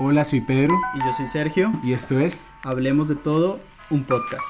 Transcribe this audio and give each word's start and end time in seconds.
Hola, 0.00 0.24
soy 0.24 0.40
Pedro 0.42 0.74
Y 0.94 1.04
yo 1.04 1.12
soy 1.12 1.26
Sergio. 1.26 1.72
y 1.82 1.92
esto 1.92 2.18
es 2.20 2.46
Hablemos 2.62 3.08
de 3.08 3.16
todo, 3.16 3.60
un 3.90 4.04
podcast. 4.04 4.46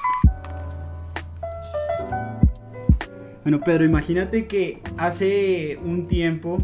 Bueno, 3.43 3.61
Pedro, 3.61 3.85
imagínate 3.85 4.47
que 4.47 4.81
hace 4.97 5.77
un 5.83 6.07
tiempo, 6.07 6.57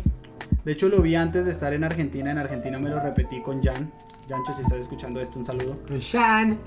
de 0.65 0.71
hecho 0.73 0.89
lo 0.89 1.01
vi 1.01 1.15
antes 1.15 1.45
de 1.45 1.51
estar 1.51 1.73
en 1.73 1.83
Argentina, 1.83 2.31
en 2.31 2.37
Argentina 2.37 2.77
me 2.77 2.89
lo 2.89 2.99
repetí 2.99 3.41
con 3.41 3.61
Jan. 3.63 3.91
Jancho, 4.29 4.53
si 4.53 4.61
estás 4.61 4.79
escuchando 4.79 5.21
esto, 5.21 5.39
un 5.39 5.45
saludo. 5.45 5.77
Shan. 5.97 6.57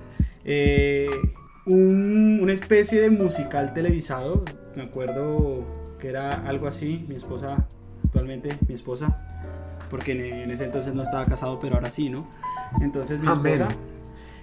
Eh, 0.44 1.08
un- 1.66 2.38
una 2.42 2.52
especie 2.52 3.00
de 3.00 3.10
musical 3.10 3.74
televisado, 3.74 4.44
me 4.74 4.82
acuerdo 4.84 5.64
que 6.00 6.08
era 6.08 6.30
algo 6.48 6.66
así, 6.66 7.04
mi 7.08 7.16
esposa, 7.16 7.66
actualmente 8.04 8.48
mi 8.66 8.74
esposa, 8.74 9.22
porque 9.88 10.12
en, 10.12 10.20
en 10.42 10.50
ese 10.50 10.64
entonces 10.64 10.94
no 10.94 11.02
estaba 11.02 11.24
casado, 11.26 11.58
pero 11.58 11.76
ahora 11.76 11.90
sí, 11.90 12.08
¿no? 12.10 12.26
Entonces 12.80 13.20
mi 13.20 13.28
Amén. 13.28 13.54
esposa, 13.54 13.76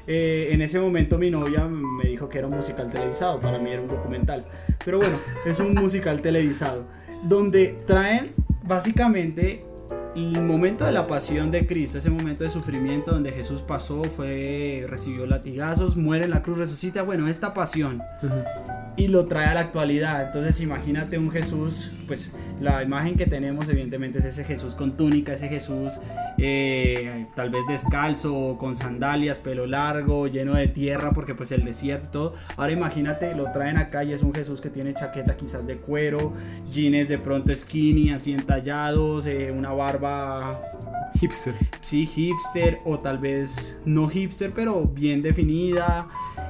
eh, 0.07 0.49
en 0.51 0.61
ese 0.61 0.79
momento 0.79 1.17
mi 1.17 1.31
novia 1.31 1.65
me 1.65 2.09
dijo 2.09 2.29
que 2.29 2.37
era 2.37 2.47
un 2.47 2.55
musical 2.55 2.91
televisado, 2.91 3.39
para 3.39 3.57
mí 3.57 3.71
era 3.71 3.81
un 3.81 3.87
documental, 3.87 4.45
pero 4.83 4.99
bueno, 4.99 5.17
es 5.45 5.59
un 5.59 5.73
musical 5.73 6.21
televisado, 6.21 6.85
donde 7.23 7.77
traen 7.87 8.31
básicamente 8.63 9.65
el 10.15 10.41
momento 10.43 10.85
de 10.85 10.91
la 10.91 11.07
pasión 11.07 11.51
de 11.51 11.65
Cristo, 11.67 11.97
ese 11.97 12.09
momento 12.09 12.43
de 12.43 12.49
sufrimiento 12.49 13.11
donde 13.11 13.31
Jesús 13.31 13.61
pasó, 13.61 14.03
fue, 14.03 14.85
recibió 14.87 15.25
latigazos, 15.25 15.97
muere 15.97 16.25
en 16.25 16.31
la 16.31 16.41
cruz, 16.41 16.57
resucita, 16.57 17.03
bueno, 17.03 17.27
esta 17.27 17.53
pasión 17.53 18.01
y 18.95 19.07
lo 19.09 19.25
trae 19.25 19.47
a 19.47 19.53
la 19.53 19.61
actualidad. 19.61 20.27
Entonces 20.27 20.61
imagínate 20.61 21.17
un 21.17 21.31
Jesús, 21.31 21.91
pues 22.07 22.31
la 22.59 22.83
imagen 22.83 23.15
que 23.15 23.25
tenemos 23.25 23.67
evidentemente 23.69 24.19
es 24.19 24.25
ese 24.25 24.43
Jesús 24.43 24.75
con 24.75 24.95
túnica, 24.95 25.33
ese 25.33 25.49
Jesús 25.49 25.99
eh, 26.37 27.25
tal 27.35 27.49
vez 27.49 27.65
descalzo, 27.67 28.57
con 28.57 28.75
sandalias, 28.75 29.39
pelo 29.39 29.65
largo, 29.67 30.27
lleno 30.27 30.55
de 30.55 30.67
tierra, 30.67 31.11
porque 31.11 31.35
pues 31.35 31.51
el 31.51 31.63
desierto 31.63 32.05
y 32.05 32.11
todo. 32.11 32.33
Ahora 32.57 32.71
imagínate, 32.71 33.35
lo 33.35 33.51
traen 33.51 33.77
acá 33.77 34.03
y 34.03 34.13
es 34.13 34.21
un 34.23 34.33
Jesús 34.33 34.61
que 34.61 34.69
tiene 34.69 34.93
chaqueta 34.93 35.35
quizás 35.35 35.65
de 35.67 35.77
cuero, 35.77 36.33
jeans 36.69 37.07
de 37.07 37.17
pronto 37.17 37.55
skinny, 37.55 38.11
así 38.11 38.33
entallados, 38.33 39.25
eh, 39.25 39.51
una 39.51 39.71
barba 39.71 40.61
Hipster. 41.19 41.53
sí 41.81 42.05
hipster 42.05 42.79
o 42.83 42.99
tal 42.99 43.17
vez 43.17 43.79
no 43.85 44.07
hipster, 44.07 44.51
pero 44.51 44.85
bien 44.85 45.21
definida. 45.21 46.07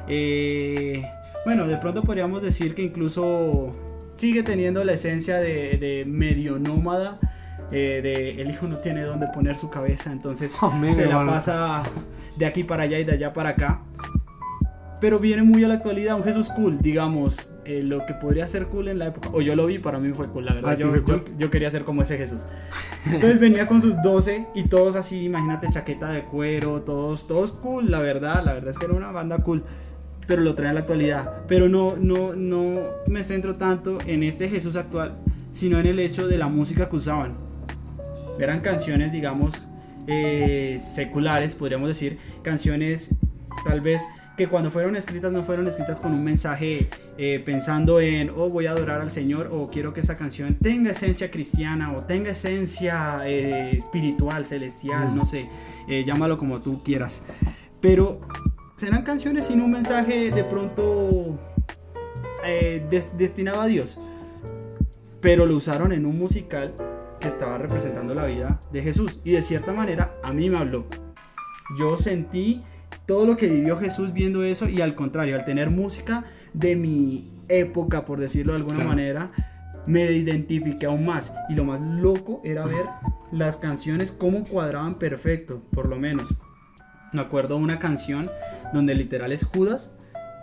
Eh, 0.07 1.03
bueno, 1.45 1.67
de 1.67 1.77
pronto 1.77 2.01
podríamos 2.01 2.41
decir 2.41 2.73
que 2.73 2.81
incluso 2.81 3.75
sigue 4.15 4.43
teniendo 4.43 4.83
la 4.83 4.93
esencia 4.93 5.37
de, 5.37 5.77
de 5.77 6.05
medio 6.05 6.59
nómada. 6.59 7.19
eh, 7.71 8.01
de 8.03 8.41
el 8.41 8.49
hijo 8.51 8.67
no 8.67 8.77
tiene 8.77 9.01
dónde 9.03 9.27
poner 9.33 9.57
su 9.57 9.69
cabeza, 9.69 10.11
entonces 10.11 10.53
Amén, 10.61 10.93
se 10.93 11.05
la 11.07 11.25
pasa 11.25 11.83
de 12.37 12.45
aquí 12.45 12.63
para 12.63 12.83
allá 12.83 12.99
y 12.99 13.03
de 13.03 13.13
allá 13.13 13.33
para 13.33 13.49
acá. 13.49 13.81
Pero 15.01 15.19
viene 15.19 15.43
muy 15.43 15.63
a 15.63 15.67
la 15.67 15.75
actualidad, 15.75 16.15
un 16.15 16.23
Jesús 16.23 16.49
cool, 16.49 16.77
digamos, 16.79 17.53
eh, 17.65 17.83
lo 17.83 18.05
que 18.05 18.13
podría 18.13 18.47
ser 18.47 18.67
cool 18.67 18.87
en 18.87 18.97
la 18.97 19.07
época, 19.07 19.29
o 19.33 19.41
yo 19.41 19.55
lo 19.55 19.65
vi, 19.65 19.77
para 19.77 19.99
mí 19.99 20.13
fue 20.13 20.29
cool, 20.29 20.45
la 20.45 20.53
verdad, 20.53 20.77
¿Para 20.77 20.93
ti 20.93 21.03
yo, 21.05 21.23
yo 21.37 21.51
quería 21.51 21.69
ser 21.69 21.83
como 21.83 22.01
ese 22.01 22.17
Jesús. 22.17 22.45
Entonces 23.05 23.39
venía 23.39 23.67
con 23.67 23.81
sus 23.81 24.01
12 24.01 24.47
y 24.55 24.63
todos 24.63 24.95
así, 24.95 25.23
imagínate, 25.23 25.67
chaqueta 25.69 26.09
de 26.11 26.23
cuero, 26.23 26.81
todos, 26.83 27.27
todos 27.27 27.51
cool, 27.51 27.91
la 27.91 27.99
verdad, 27.99 28.43
la 28.45 28.53
verdad 28.53 28.69
es 28.71 28.77
que 28.79 28.85
era 28.85 28.93
una 28.93 29.11
banda 29.11 29.37
cool, 29.39 29.63
pero 30.27 30.41
lo 30.41 30.55
trae 30.55 30.69
a 30.69 30.73
la 30.73 30.81
actualidad. 30.81 31.43
Pero 31.47 31.69
no, 31.69 31.95
no, 31.97 32.33
no 32.33 32.81
me 33.07 33.23
centro 33.23 33.55
tanto 33.55 33.97
en 34.05 34.23
este 34.23 34.49
Jesús 34.49 34.75
actual, 34.75 35.17
sino 35.51 35.79
en 35.79 35.87
el 35.87 35.99
hecho 35.99 36.27
de 36.27 36.37
la 36.37 36.47
música 36.47 36.89
que 36.89 36.95
usaban. 36.95 37.35
Eran 38.39 38.59
canciones, 38.61 39.11
digamos, 39.11 39.53
eh, 40.07 40.79
seculares, 40.83 41.55
podríamos 41.55 41.87
decir, 41.87 42.17
canciones 42.43 43.15
tal 43.65 43.81
vez 43.81 44.01
que 44.37 44.47
cuando 44.47 44.69
fueron 44.69 44.95
escritas 44.95 45.31
no 45.31 45.43
fueron 45.43 45.67
escritas 45.67 46.01
con 46.01 46.13
un 46.13 46.23
mensaje 46.23 46.89
eh, 47.17 47.41
pensando 47.45 47.99
en, 47.99 48.29
oh, 48.31 48.49
voy 48.49 48.65
a 48.65 48.71
adorar 48.71 49.01
al 49.01 49.09
Señor, 49.09 49.49
o 49.51 49.69
quiero 49.69 49.93
que 49.93 50.01
esa 50.01 50.17
canción 50.17 50.55
tenga 50.55 50.91
esencia 50.91 51.31
cristiana, 51.31 51.93
o 51.93 52.03
tenga 52.03 52.31
esencia 52.31 53.21
eh, 53.25 53.71
espiritual, 53.75 54.45
celestial, 54.45 55.15
no 55.15 55.25
sé, 55.25 55.47
eh, 55.87 56.03
llámalo 56.05 56.37
como 56.37 56.61
tú 56.61 56.83
quieras. 56.83 57.23
Pero 57.79 58.21
serán 58.75 59.03
canciones 59.03 59.45
sin 59.45 59.61
un 59.61 59.71
mensaje 59.71 60.31
de 60.31 60.43
pronto 60.43 61.37
eh, 62.45 62.85
des- 62.89 63.17
destinado 63.17 63.61
a 63.61 63.65
Dios. 63.67 63.97
Pero 65.21 65.45
lo 65.45 65.55
usaron 65.55 65.91
en 65.91 66.05
un 66.05 66.17
musical 66.17 66.73
que 67.19 67.27
estaba 67.27 67.57
representando 67.57 68.13
la 68.13 68.25
vida 68.25 68.59
de 68.71 68.81
Jesús. 68.83 69.21
Y 69.23 69.31
de 69.31 69.41
cierta 69.41 69.73
manera 69.73 70.15
a 70.23 70.31
mí 70.33 70.49
me 70.49 70.57
habló. 70.57 70.85
Yo 71.79 71.97
sentí 71.97 72.63
todo 73.05 73.25
lo 73.25 73.37
que 73.37 73.47
vivió 73.47 73.77
Jesús 73.77 74.13
viendo 74.13 74.43
eso 74.43 74.69
y 74.69 74.81
al 74.81 74.95
contrario, 74.95 75.35
al 75.35 75.45
tener 75.45 75.69
música 75.69 76.25
de 76.53 76.75
mi 76.75 77.31
época, 77.47 78.05
por 78.05 78.19
decirlo 78.19 78.53
de 78.53 78.57
alguna 78.59 78.75
Claro. 78.77 78.89
manera, 78.89 79.31
me 79.87 80.11
identifiqué 80.11 80.85
aún 80.85 81.05
más. 81.05 81.33
Y 81.49 81.53
lo 81.55 81.63
más 81.65 81.81
loco 81.81 82.41
era 82.43 82.65
ver 82.65 82.85
las 83.31 83.57
canciones 83.57 84.11
cómo 84.11 84.43
cuadraban 84.45 84.95
perfecto, 84.95 85.61
por 85.71 85.87
lo 85.87 85.97
menos. 85.97 86.33
Me 87.13 87.21
acuerdo 87.21 87.57
una 87.57 87.79
canción 87.79 88.29
donde 88.75 88.93
literal 88.95 89.31
es 89.31 89.43
Judas 89.43 89.95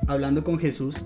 hablando 0.08 0.42
con 0.42 0.58
Jesús 0.58 1.04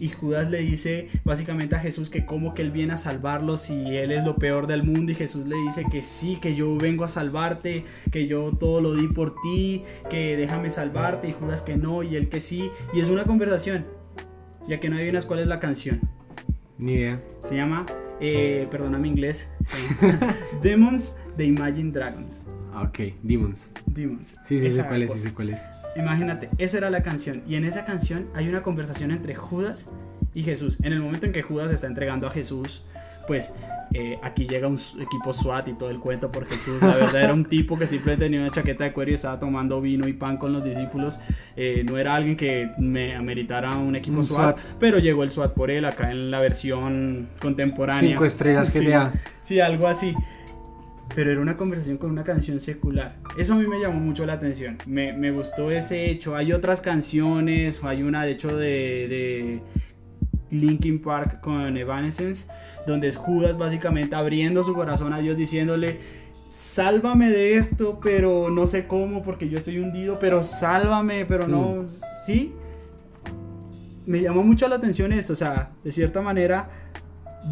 y 0.00 0.08
Judas 0.10 0.48
le 0.48 0.58
dice 0.58 1.08
básicamente 1.24 1.74
a 1.74 1.80
Jesús 1.80 2.08
que 2.08 2.24
como 2.24 2.54
que 2.54 2.62
él 2.62 2.70
viene 2.70 2.92
a 2.92 2.96
salvarlos 2.96 3.68
y 3.70 3.96
él 3.96 4.12
es 4.12 4.24
lo 4.24 4.36
peor 4.36 4.66
del 4.66 4.84
mundo 4.84 5.12
y 5.12 5.14
Jesús 5.14 5.46
le 5.46 5.56
dice 5.56 5.84
que 5.90 6.02
sí, 6.02 6.38
que 6.40 6.54
yo 6.54 6.76
vengo 6.76 7.04
a 7.04 7.08
salvarte, 7.08 7.84
que 8.12 8.26
yo 8.26 8.52
todo 8.52 8.80
lo 8.80 8.94
di 8.94 9.08
por 9.08 9.34
ti, 9.42 9.82
que 10.08 10.36
déjame 10.36 10.70
salvarte 10.70 11.28
y 11.28 11.32
Judas 11.32 11.62
que 11.62 11.76
no 11.76 12.02
y 12.02 12.16
él 12.16 12.28
que 12.28 12.40
sí 12.40 12.70
y 12.94 13.00
es 13.00 13.08
una 13.08 13.24
conversación, 13.24 13.86
ya 14.68 14.78
que 14.80 14.88
no 14.88 14.96
adivinas 14.96 15.26
cuál 15.26 15.40
es 15.40 15.46
la 15.46 15.58
canción. 15.58 16.00
Ni 16.78 16.92
idea. 16.92 17.20
Se 17.42 17.56
llama, 17.56 17.84
eh, 18.20 18.68
perdóname 18.70 19.08
inglés, 19.08 19.50
Demons 20.62 21.16
de 21.36 21.44
Imagine 21.44 21.90
Dragons. 21.90 22.40
Ah, 22.72 22.82
ok, 22.82 23.14
Demons. 23.22 23.72
Demons. 23.86 24.36
Sí, 24.44 24.60
sí, 24.60 24.70
sé 24.70 24.84
cuál 24.84 25.02
es, 25.02 25.12
sí 25.12 25.18
sé 25.18 25.32
cuál 25.32 25.50
es. 25.50 25.62
Imagínate, 25.96 26.48
esa 26.58 26.78
era 26.78 26.90
la 26.90 27.02
canción. 27.02 27.42
Y 27.46 27.56
en 27.56 27.64
esa 27.64 27.84
canción 27.84 28.28
hay 28.34 28.48
una 28.48 28.62
conversación 28.62 29.10
entre 29.10 29.34
Judas 29.34 29.90
y 30.34 30.42
Jesús. 30.42 30.78
En 30.84 30.92
el 30.92 31.00
momento 31.00 31.26
en 31.26 31.32
que 31.32 31.42
Judas 31.42 31.70
está 31.70 31.86
entregando 31.86 32.26
a 32.26 32.30
Jesús, 32.30 32.84
pues 33.26 33.54
eh, 33.92 34.18
aquí 34.22 34.46
llega 34.46 34.68
un 34.68 34.78
equipo 35.00 35.34
SWAT 35.34 35.68
y 35.68 35.72
todo 35.74 35.90
el 35.90 35.98
cuento 35.98 36.32
por 36.32 36.46
Jesús. 36.46 36.80
La 36.80 36.94
verdad 36.94 37.22
era 37.24 37.34
un 37.34 37.44
tipo 37.48 37.78
que 37.78 37.86
simplemente 37.86 38.24
tenía 38.24 38.40
una 38.40 38.50
chaqueta 38.50 38.84
de 38.84 38.92
cuero 38.92 39.10
y 39.10 39.14
estaba 39.14 39.38
tomando 39.38 39.80
vino 39.80 40.08
y 40.08 40.14
pan 40.14 40.38
con 40.38 40.52
los 40.52 40.64
discípulos. 40.64 41.20
Eh, 41.56 41.84
no 41.84 41.98
era 41.98 42.14
alguien 42.14 42.36
que 42.36 42.70
me 42.78 43.14
ameritara 43.16 43.76
un 43.76 43.96
equipo 43.96 44.18
Un 44.18 44.24
SWAT, 44.24 44.60
SWAT. 44.60 44.76
pero 44.78 44.98
llegó 44.98 45.24
el 45.24 45.30
SWAT 45.30 45.52
por 45.52 45.70
él 45.70 45.84
acá 45.84 46.10
en 46.10 46.30
la 46.30 46.40
versión 46.40 47.28
contemporánea. 47.38 48.00
Cinco 48.00 48.24
estrellas 48.24 48.70
que 48.70 48.78
Sí. 48.78 48.88
Sí, 49.42 49.60
algo 49.60 49.86
así. 49.86 50.14
Pero 51.14 51.32
era 51.32 51.40
una 51.40 51.56
conversación 51.56 51.98
con 51.98 52.10
una 52.10 52.22
canción 52.24 52.60
secular. 52.60 53.16
Eso 53.36 53.54
a 53.54 53.56
mí 53.56 53.66
me 53.66 53.80
llamó 53.80 53.98
mucho 53.98 54.24
la 54.26 54.34
atención. 54.34 54.78
Me, 54.86 55.12
me 55.12 55.30
gustó 55.30 55.70
ese 55.70 56.10
hecho. 56.10 56.36
Hay 56.36 56.52
otras 56.52 56.80
canciones. 56.80 57.82
Hay 57.82 58.02
una, 58.02 58.24
de 58.24 58.32
hecho, 58.32 58.56
de, 58.56 59.08
de 59.08 59.62
Linkin 60.50 61.00
Park 61.00 61.40
con 61.40 61.76
Evanescence. 61.76 62.46
Donde 62.86 63.08
es 63.08 63.16
Judas 63.16 63.58
básicamente 63.58 64.14
abriendo 64.14 64.62
su 64.64 64.74
corazón 64.74 65.12
a 65.12 65.18
Dios 65.18 65.36
diciéndole... 65.36 66.28
Sálvame 66.50 67.28
de 67.28 67.56
esto, 67.56 68.00
pero 68.02 68.48
no 68.48 68.66
sé 68.66 68.86
cómo 68.86 69.22
porque 69.22 69.50
yo 69.50 69.58
estoy 69.58 69.80
hundido, 69.80 70.18
pero 70.18 70.42
sálvame, 70.42 71.26
pero 71.26 71.46
no... 71.46 71.82
Sí. 72.24 72.54
Me 74.06 74.22
llamó 74.22 74.42
mucho 74.42 74.66
la 74.66 74.76
atención 74.76 75.12
esto. 75.12 75.34
O 75.34 75.36
sea, 75.36 75.72
de 75.84 75.92
cierta 75.92 76.22
manera, 76.22 76.70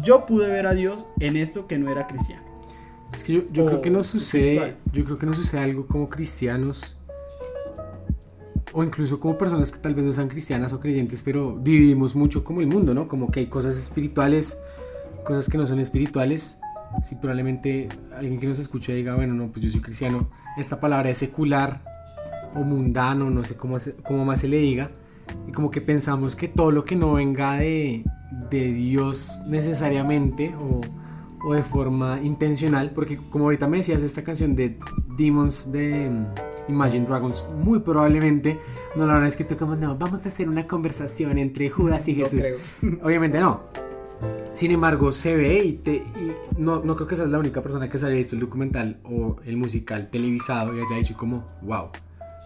yo 0.01 0.25
pude 0.25 0.49
ver 0.49 0.65
a 0.65 0.73
Dios 0.73 1.05
en 1.19 1.37
esto 1.37 1.67
que 1.67 1.77
no 1.77 1.91
era 1.91 2.07
cristiano. 2.07 2.46
Es 3.13 3.23
que 3.23 3.33
yo, 3.33 3.41
yo 3.51 3.65
creo 3.65 3.81
que 3.81 3.89
no 3.89 4.03
sucede, 4.03 4.53
espiritual. 4.55 4.77
yo 4.93 5.05
creo 5.05 5.17
que 5.17 5.25
no 5.25 5.33
sucede 5.33 5.61
algo 5.61 5.87
como 5.87 6.09
cristianos 6.09 6.95
o 8.73 8.83
incluso 8.83 9.19
como 9.19 9.37
personas 9.37 9.71
que 9.71 9.79
tal 9.79 9.95
vez 9.95 10.05
no 10.05 10.13
sean 10.13 10.27
cristianas 10.27 10.71
o 10.73 10.79
creyentes, 10.79 11.21
pero 11.23 11.57
dividimos 11.61 12.15
mucho 12.15 12.43
como 12.43 12.61
el 12.61 12.67
mundo, 12.67 12.93
¿no? 12.93 13.07
Como 13.07 13.31
que 13.31 13.39
hay 13.39 13.45
cosas 13.47 13.77
espirituales, 13.79 14.59
cosas 15.23 15.49
que 15.49 15.57
no 15.57 15.65
son 15.65 15.79
espirituales. 15.79 16.59
Si 17.03 17.15
probablemente 17.15 17.89
alguien 18.15 18.39
que 18.39 18.45
nos 18.47 18.59
escuche 18.59 18.93
diga, 18.93 19.15
bueno, 19.15 19.33
no, 19.33 19.47
pues 19.47 19.63
yo 19.65 19.71
soy 19.71 19.81
cristiano, 19.81 20.29
esta 20.57 20.79
palabra 20.79 21.09
es 21.09 21.17
secular 21.17 21.81
o 22.55 22.59
mundano, 22.59 23.29
no 23.29 23.43
sé 23.43 23.55
cómo, 23.55 23.79
se- 23.79 23.95
cómo 23.95 24.25
más 24.25 24.41
se 24.41 24.47
le 24.47 24.57
diga, 24.57 24.91
y 25.47 25.51
como 25.51 25.71
que 25.71 25.81
pensamos 25.81 26.35
que 26.35 26.47
todo 26.47 26.71
lo 26.71 26.85
que 26.85 26.95
no 26.95 27.13
venga 27.13 27.57
de, 27.57 28.03
de 28.49 28.71
Dios 28.73 29.37
necesariamente 29.47 30.53
o, 30.59 30.81
o 31.43 31.53
de 31.53 31.63
forma 31.63 32.19
intencional, 32.21 32.91
porque 32.91 33.17
como 33.29 33.45
ahorita 33.45 33.67
me 33.67 33.77
decías, 33.77 34.01
esta 34.01 34.23
canción 34.23 34.55
de 34.55 34.77
Demons 35.17 35.71
de 35.71 36.09
mm, 36.09 36.71
Imagine 36.71 37.05
Dragons, 37.05 37.45
muy 37.63 37.79
probablemente 37.79 38.59
no 38.95 39.05
la 39.05 39.13
habrán 39.13 39.29
escrito 39.29 39.57
como, 39.57 39.75
no, 39.75 39.97
vamos 39.97 40.25
a 40.25 40.29
hacer 40.29 40.49
una 40.49 40.67
conversación 40.67 41.37
entre 41.37 41.69
Judas 41.69 42.07
y 42.07 42.15
Jesús. 42.15 42.45
Obviamente 43.03 43.39
no. 43.39 43.61
Sin 44.53 44.71
embargo, 44.71 45.11
se 45.11 45.35
ve 45.35 45.63
y, 45.63 45.73
te, 45.73 45.95
y 45.95 46.33
no, 46.57 46.81
no 46.83 46.95
creo 46.95 47.07
que 47.07 47.15
seas 47.15 47.29
la 47.29 47.37
única 47.37 47.61
persona 47.61 47.87
que 47.87 47.99
se 47.99 48.07
haya 48.07 48.15
visto 48.15 48.35
el 48.35 48.41
documental 48.41 48.99
o 49.03 49.37
el 49.45 49.57
musical 49.57 50.09
televisado 50.09 50.75
y 50.75 50.81
haya 50.81 50.95
dicho 50.97 51.15
como, 51.15 51.45
wow, 51.61 51.89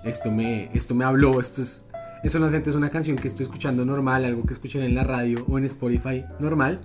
esto 0.03 0.29
me, 0.29 0.69
esto 0.73 0.93
me 0.93 1.05
habló, 1.05 1.39
esto 1.39 1.61
es, 1.61 1.85
eso 2.23 2.39
no 2.39 2.47
es 2.47 2.75
una 2.75 2.89
canción 2.89 3.15
que 3.15 3.29
estoy 3.29 3.45
escuchando 3.45 3.85
normal, 3.85 4.25
algo 4.25 4.45
que 4.45 4.53
escuché 4.53 4.83
en 4.83 4.93
la 4.93 5.03
radio 5.05 5.45
o 5.47 5.57
en 5.57 5.65
Spotify 5.65 6.25
normal, 6.39 6.81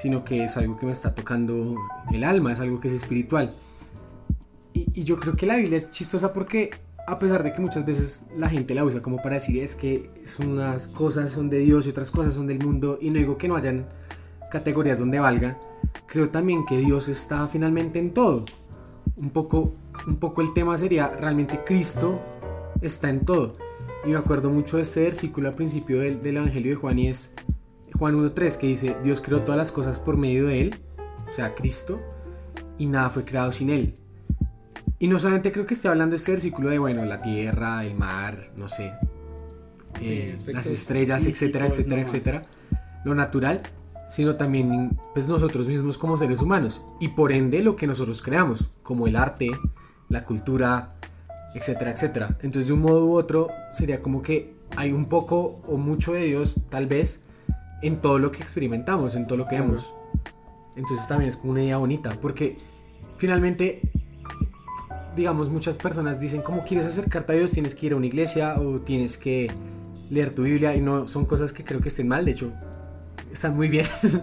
sino 0.00 0.24
que 0.24 0.44
es 0.44 0.56
algo 0.56 0.78
que 0.78 0.86
me 0.86 0.92
está 0.92 1.14
tocando 1.14 1.76
el 2.12 2.22
alma, 2.22 2.52
es 2.52 2.60
algo 2.60 2.80
que 2.80 2.88
es 2.88 2.94
espiritual. 2.94 3.54
Y, 4.72 5.02
yo 5.02 5.18
creo 5.18 5.34
que 5.34 5.46
la 5.46 5.56
Biblia 5.56 5.76
es 5.76 5.90
chistosa 5.90 6.32
porque 6.32 6.70
a 7.06 7.18
pesar 7.18 7.42
de 7.42 7.52
que 7.52 7.60
muchas 7.60 7.84
veces 7.84 8.26
la 8.36 8.48
gente 8.48 8.74
la 8.74 8.84
usa 8.84 9.00
como 9.00 9.16
para 9.16 9.34
decir 9.34 9.62
es 9.62 9.74
que 9.74 10.10
unas 10.44 10.88
cosas 10.88 11.32
son 11.32 11.50
de 11.50 11.58
Dios 11.58 11.86
y 11.86 11.90
otras 11.90 12.10
cosas 12.10 12.34
son 12.34 12.46
del 12.46 12.58
mundo, 12.58 12.98
y 13.00 13.10
no 13.10 13.18
digo 13.18 13.38
que 13.38 13.48
no 13.48 13.56
hayan 13.56 13.86
categorías 14.50 14.98
donde 15.00 15.18
valga, 15.18 15.58
creo 16.06 16.28
también 16.28 16.64
que 16.64 16.78
Dios 16.78 17.08
está 17.08 17.48
finalmente 17.48 17.98
en 17.98 18.12
todo. 18.12 18.44
Un 19.16 19.30
poco, 19.30 19.74
un 20.06 20.16
poco 20.16 20.42
el 20.42 20.52
tema 20.52 20.76
sería 20.78 21.08
realmente 21.08 21.64
Cristo 21.64 22.20
está 22.80 23.10
en 23.10 23.24
todo. 23.24 23.56
Y 24.04 24.10
me 24.10 24.16
acuerdo 24.16 24.50
mucho 24.50 24.76
de 24.76 24.82
este 24.82 25.02
versículo 25.02 25.48
al 25.48 25.54
principio 25.54 26.00
del, 26.00 26.22
del 26.22 26.36
Evangelio 26.36 26.70
de 26.70 26.76
Juan 26.76 26.98
y 27.00 27.08
es 27.08 27.34
Juan 27.98 28.16
1.3 28.16 28.58
que 28.58 28.66
dice, 28.66 28.96
Dios 29.02 29.20
creó 29.20 29.42
todas 29.42 29.58
las 29.58 29.72
cosas 29.72 29.98
por 29.98 30.16
medio 30.16 30.46
de 30.46 30.60
Él, 30.60 30.74
o 31.28 31.32
sea, 31.32 31.54
Cristo, 31.54 32.00
y 32.78 32.86
nada 32.86 33.10
fue 33.10 33.24
creado 33.24 33.52
sin 33.52 33.70
Él. 33.70 33.94
Y 34.98 35.06
no 35.06 35.18
solamente 35.18 35.52
creo 35.52 35.66
que 35.66 35.74
esté 35.74 35.88
hablando 35.88 36.16
este 36.16 36.32
versículo 36.32 36.70
de, 36.70 36.78
bueno, 36.78 37.04
la 37.04 37.22
tierra, 37.22 37.84
el 37.84 37.94
mar, 37.94 38.50
no 38.56 38.68
sé, 38.68 38.92
eh, 40.02 40.36
las 40.46 40.66
estrellas, 40.66 41.26
etcétera, 41.26 41.66
etcétera, 41.66 42.00
etcétera, 42.02 42.46
lo 43.04 43.14
natural, 43.14 43.62
sino 44.08 44.36
también 44.36 44.98
pues 45.12 45.28
nosotros 45.28 45.68
mismos 45.68 45.98
como 45.98 46.16
seres 46.18 46.40
humanos 46.40 46.84
y 46.98 47.08
por 47.08 47.32
ende 47.32 47.62
lo 47.62 47.76
que 47.76 47.86
nosotros 47.86 48.22
creamos, 48.22 48.68
como 48.82 49.06
el 49.06 49.16
arte, 49.16 49.50
la 50.08 50.24
cultura, 50.24 50.94
etcétera, 51.54 51.92
etcétera. 51.92 52.36
Entonces 52.42 52.68
de 52.68 52.72
un 52.72 52.80
modo 52.80 53.06
u 53.06 53.16
otro 53.16 53.48
sería 53.72 54.00
como 54.00 54.22
que 54.22 54.54
hay 54.76 54.92
un 54.92 55.06
poco 55.06 55.60
o 55.66 55.76
mucho 55.76 56.12
de 56.12 56.24
Dios 56.24 56.56
tal 56.70 56.86
vez 56.86 57.24
en 57.82 58.00
todo 58.00 58.18
lo 58.18 58.30
que 58.32 58.42
experimentamos, 58.42 59.14
en 59.14 59.26
todo 59.26 59.38
lo 59.38 59.46
que 59.46 59.56
vemos. 59.56 59.94
Entonces 60.76 61.06
también 61.08 61.28
es 61.28 61.36
como 61.36 61.52
una 61.52 61.62
idea 61.62 61.78
bonita, 61.78 62.10
porque 62.20 62.58
finalmente 63.16 63.80
digamos, 65.18 65.50
muchas 65.50 65.76
personas 65.78 66.20
dicen, 66.20 66.42
como 66.42 66.62
quieres 66.64 66.86
acercarte 66.86 67.32
a 67.32 67.34
Dios, 67.36 67.50
tienes 67.50 67.74
que 67.74 67.86
ir 67.86 67.92
a 67.92 67.96
una 67.96 68.06
iglesia 68.06 68.54
o 68.58 68.80
tienes 68.80 69.18
que 69.18 69.50
leer 70.10 70.34
tu 70.34 70.44
Biblia 70.44 70.74
y 70.76 70.80
no 70.80 71.08
son 71.08 71.26
cosas 71.26 71.52
que 71.52 71.64
creo 71.64 71.80
que 71.80 71.88
estén 71.88 72.08
mal, 72.08 72.24
de 72.24 72.30
hecho, 72.30 72.52
están 73.32 73.56
muy 73.56 73.68
bien. 73.68 73.86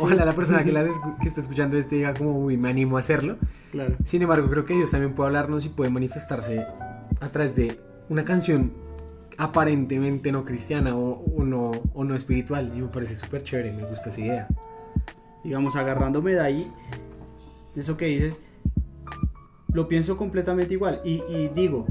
Ojalá 0.00 0.24
la 0.24 0.32
persona 0.32 0.64
que, 0.64 0.72
las, 0.72 0.94
que 1.20 1.28
está 1.28 1.40
escuchando 1.40 1.76
esto 1.76 1.96
diga 1.96 2.14
como, 2.14 2.38
uy, 2.38 2.56
me 2.56 2.70
animo 2.70 2.96
a 2.96 3.00
hacerlo. 3.00 3.36
Claro. 3.72 3.96
Sin 4.04 4.22
embargo, 4.22 4.48
creo 4.48 4.64
que 4.64 4.74
Dios 4.74 4.90
también 4.90 5.14
puede 5.14 5.28
hablarnos 5.28 5.66
y 5.66 5.68
puede 5.68 5.90
manifestarse 5.90 6.64
a 7.20 7.28
través 7.28 7.54
de 7.56 7.78
una 8.08 8.24
canción 8.24 8.72
aparentemente 9.38 10.32
no 10.32 10.44
cristiana 10.44 10.96
o, 10.96 11.24
o 11.96 12.04
no, 12.04 12.14
espiritual. 12.14 12.72
Y 12.76 12.82
me 12.82 12.88
parece 12.88 13.16
súper 13.16 13.42
chévere, 13.42 13.72
me 13.72 13.84
gusta 13.84 14.10
esa 14.10 14.20
idea. 14.20 14.48
Digamos, 15.42 15.74
agarrándome 15.74 16.32
de 16.32 16.40
ahí, 16.40 16.72
eso 17.74 17.96
que 17.96 18.06
dices, 18.06 18.42
lo 19.72 19.88
pienso 19.88 20.16
completamente 20.16 20.74
igual. 20.74 21.00
Y, 21.04 21.22
digo, 21.54 21.86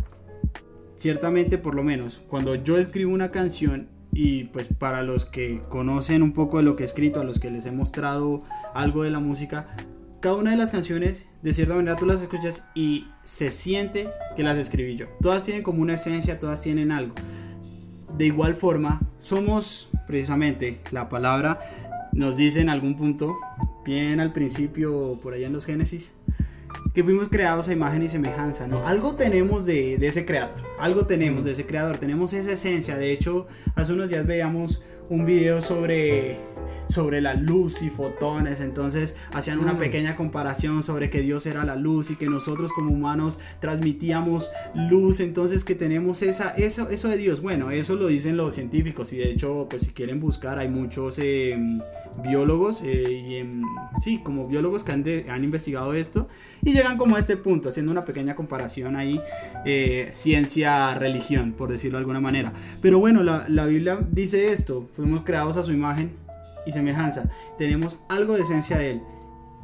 ciertamente 1.00 1.57
por 1.57 1.75
lo 1.75 1.84
menos, 1.84 2.22
cuando 2.28 2.56
yo 2.56 2.78
escribo 2.78 3.12
una 3.13 3.31
canción 3.31 3.90
y 4.12 4.46
pues 4.46 4.68
para 4.68 5.04
los 5.04 5.25
que 5.25 5.62
conocen 5.69 6.24
un 6.24 6.34
poco 6.34 6.57
de 6.57 6.63
lo 6.63 6.75
que 6.75 6.84
he 6.84 6.86
escrito, 6.86 7.19
a 7.19 7.24
los 7.24 7.40
que 7.40 7.52
les 7.52 7.66
he 7.66 7.72
mostrado 7.72 8.44
algo 8.74 9.04
de 9.04 9.10
la 9.10 9.19
música, 9.19 9.75
cada 10.22 10.36
una 10.36 10.52
de 10.52 10.57
las 10.57 10.72
canciones, 10.72 11.28
de 11.44 11.54
cierta 11.54 11.75
manera 11.75 11.96
tú 11.96 12.06
las 12.06 12.22
escuchas 12.22 12.68
y 12.74 13.07
se 13.24 13.52
siente 13.52 14.10
que 14.36 14.44
las 14.44 14.57
escribí 14.57 14.96
yo. 14.96 15.07
Todas 15.22 15.44
tienen 15.44 15.63
como 15.63 15.81
una 15.81 15.96
esencia, 15.96 16.40
todas 16.40 16.62
tienen 16.62 16.92
algo. 16.92 17.13
De 18.18 18.26
igual 18.26 18.56
forma, 18.56 19.02
somos 19.18 19.90
precisamente 20.08 20.80
la 20.92 21.10
palabra, 21.10 21.60
nos 22.14 22.38
dice 22.38 22.62
en 22.62 22.70
algún 22.70 22.96
punto, 22.96 23.38
bien 23.84 24.22
al 24.22 24.32
principio, 24.32 25.20
por 25.22 25.34
allá 25.34 25.48
en 25.48 25.54
los 25.54 25.66
Génesis, 25.66 26.14
que 26.94 27.04
fuimos 27.04 27.28
creados 27.28 27.68
a 27.68 27.74
imagen 27.74 28.04
y 28.04 28.08
semejanza, 28.08 28.68
¿no? 28.68 28.88
Algo 28.88 29.16
tenemos 29.16 29.66
de, 29.66 29.98
de, 29.98 30.08
ese 30.08 30.26
creador, 30.26 30.64
algo 30.80 31.06
tenemos 31.06 31.44
de 31.44 31.52
ese 31.52 31.66
creador, 31.66 31.98
tenemos 31.98 32.32
esa 32.32 32.54
esencia. 32.54 32.96
De 32.96 33.12
hecho, 33.12 33.48
hace 33.76 33.92
unos 33.92 34.10
días 34.10 34.26
veíamos 34.26 34.84
un 35.10 35.26
video 35.26 35.62
sobre 35.62 36.38
sobre 36.88 37.22
la 37.22 37.34
luz 37.34 37.82
y 37.82 37.90
fotones, 37.90 38.60
entonces 38.60 39.18
hacían 39.34 39.60
una 39.60 39.74
mm. 39.74 39.78
pequeña 39.78 40.16
comparación 40.16 40.84
sobre 40.84 41.10
que 41.10 41.22
Dios 41.22 41.46
era 41.46 41.66
la 41.66 41.76
luz 41.76 42.12
y 42.12 42.16
que 42.16 42.28
nosotros 42.28 42.72
como 42.72 42.92
humanos 42.92 43.40
transmitíamos 43.60 44.50
luz, 44.76 45.20
entonces 45.20 45.64
que 45.64 45.76
tenemos 45.76 46.22
esa, 46.22 46.50
eso, 46.52 46.90
eso 46.90 47.10
de 47.10 47.18
Dios, 47.18 47.42
bueno, 47.42 47.72
eso 47.72 47.96
lo 47.96 48.08
dicen 48.08 48.38
los 48.38 48.54
científicos 48.54 49.14
y 49.14 49.18
de 49.18 49.32
hecho, 49.32 49.68
pues 49.70 49.84
si 49.84 49.92
quieren 49.92 50.20
buscar, 50.20 50.60
hay 50.60 50.68
muchos 50.68 51.20
em, 51.20 51.82
biólogos, 52.24 52.82
eh, 52.84 53.12
y, 53.12 53.36
em, 53.36 53.64
sí, 54.00 54.20
como 54.24 54.48
biólogos 54.48 54.84
que 54.84 54.92
han, 54.92 55.04
han, 55.30 55.44
investigado 55.44 55.94
esto 55.94 56.28
y 56.64 56.74
llegan 56.74 56.98
como 56.98 57.16
a 57.16 57.20
este 57.20 57.38
punto, 57.38 57.70
haciendo 57.70 57.92
una 57.92 58.06
pequeña 58.06 58.36
comparación 58.36 58.96
ahí, 58.96 59.20
eh, 59.66 60.10
ciencia-religión, 60.12 61.54
por 61.54 61.70
decirlo 61.70 61.98
de 61.98 62.02
alguna 62.02 62.20
manera. 62.20 62.54
Pero 62.81 63.00
bueno, 63.00 63.24
la, 63.24 63.46
la 63.48 63.66
Biblia 63.66 64.00
dice 64.12 64.52
esto, 64.52 64.90
fuimos 64.94 65.22
creados 65.22 65.58
a 65.58 65.64
su 65.64 65.74
imagen 65.74 66.25
y 66.66 66.72
semejanza. 66.72 67.30
Tenemos 67.58 68.04
algo 68.10 68.34
de 68.34 68.42
esencia 68.42 68.78
de 68.78 68.92
él. 68.92 69.02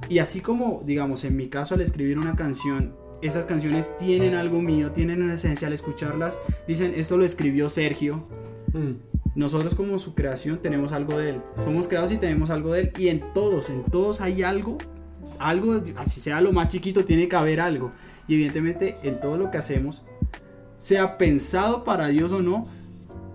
Y 0.09 0.19
así 0.19 0.41
como, 0.41 0.81
digamos, 0.85 1.23
en 1.23 1.35
mi 1.35 1.47
caso 1.47 1.75
al 1.75 1.81
escribir 1.81 2.17
una 2.17 2.35
canción, 2.35 2.95
esas 3.21 3.45
canciones 3.45 3.95
tienen 3.97 4.33
algo 4.33 4.61
mío, 4.61 4.91
tienen 4.91 5.21
una 5.21 5.35
esencia 5.35 5.67
al 5.67 5.73
escucharlas. 5.73 6.39
Dicen, 6.67 6.93
esto 6.95 7.17
lo 7.17 7.25
escribió 7.25 7.69
Sergio. 7.69 8.25
Mm. 8.73 9.11
Nosotros 9.35 9.75
como 9.75 9.97
su 9.99 10.13
creación 10.13 10.57
tenemos 10.57 10.91
algo 10.91 11.17
de 11.17 11.29
él. 11.29 11.41
Somos 11.63 11.87
creados 11.87 12.11
y 12.11 12.17
tenemos 12.17 12.49
algo 12.49 12.73
de 12.73 12.81
él. 12.81 12.91
Y 12.97 13.07
en 13.09 13.21
todos, 13.33 13.69
en 13.69 13.83
todos 13.83 14.21
hay 14.21 14.43
algo. 14.43 14.77
Algo, 15.39 15.81
así 15.95 16.19
sea 16.19 16.41
lo 16.41 16.51
más 16.51 16.69
chiquito, 16.69 17.05
tiene 17.05 17.27
que 17.27 17.35
haber 17.35 17.61
algo. 17.61 17.91
Y 18.27 18.35
evidentemente 18.35 18.97
en 19.03 19.19
todo 19.19 19.37
lo 19.37 19.49
que 19.49 19.57
hacemos, 19.57 20.03
sea 20.77 21.17
pensado 21.17 21.83
para 21.83 22.07
Dios 22.07 22.31
o 22.31 22.41
no, 22.41 22.67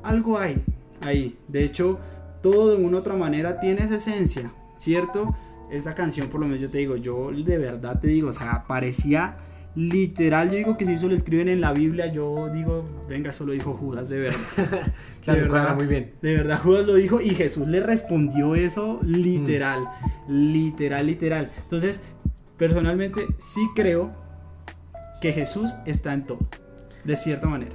algo 0.03 0.39
hay 0.39 0.63
ahí. 1.01 1.39
De 1.49 1.65
hecho, 1.65 1.99
todo 2.47 2.71
de 2.71 2.77
una 2.77 2.99
u 2.99 3.01
otra 3.01 3.17
manera 3.17 3.59
tiene 3.59 3.83
esa 3.83 3.97
esencia, 3.97 4.53
¿cierto? 4.77 5.37
Esta 5.69 5.97
canción, 5.97 6.29
por 6.29 6.39
lo 6.39 6.47
menos 6.47 6.61
yo 6.61 6.71
te 6.71 6.79
digo, 6.79 6.95
yo 6.95 7.33
de 7.33 7.59
verdad 7.59 8.01
te 8.01 8.07
digo, 8.07 8.29
o 8.29 8.33
sea, 8.33 8.65
parecía 8.69 9.39
literal, 9.75 10.53
yo 10.53 10.57
digo 10.57 10.77
que 10.77 10.87
si 10.87 10.93
eso 10.93 11.09
lo 11.09 11.17
escriben 11.17 11.49
en 11.49 11.61
la 11.61 11.73
Biblia, 11.73 12.07
yo 12.07 12.49
digo, 12.51 12.85
venga, 13.09 13.31
eso 13.31 13.45
lo 13.47 13.53
dijo 13.53 13.75
Judas, 13.75 14.09
de 14.09 14.21
verdad. 14.21 14.39
claro, 15.25 15.41
de 15.41 15.49
verdad, 15.49 15.75
muy 15.75 15.87
bien. 15.87 16.13
De 16.23 16.37
verdad, 16.37 16.61
Judas 16.63 16.87
lo 16.87 16.95
dijo 16.95 17.21
y 17.21 17.31
Jesús 17.31 17.67
le 17.67 17.81
respondió 17.81 18.55
eso 18.55 19.01
literal, 19.03 19.89
mm. 20.29 20.53
literal, 20.53 21.05
literal. 21.05 21.51
Entonces, 21.63 22.05
personalmente 22.57 23.27
sí 23.39 23.67
creo 23.75 24.15
que 25.21 25.33
Jesús 25.33 25.75
está 25.85 26.15
en 26.15 26.27
todo, 26.27 26.39
de 27.03 27.17
cierta 27.17 27.49
manera. 27.49 27.75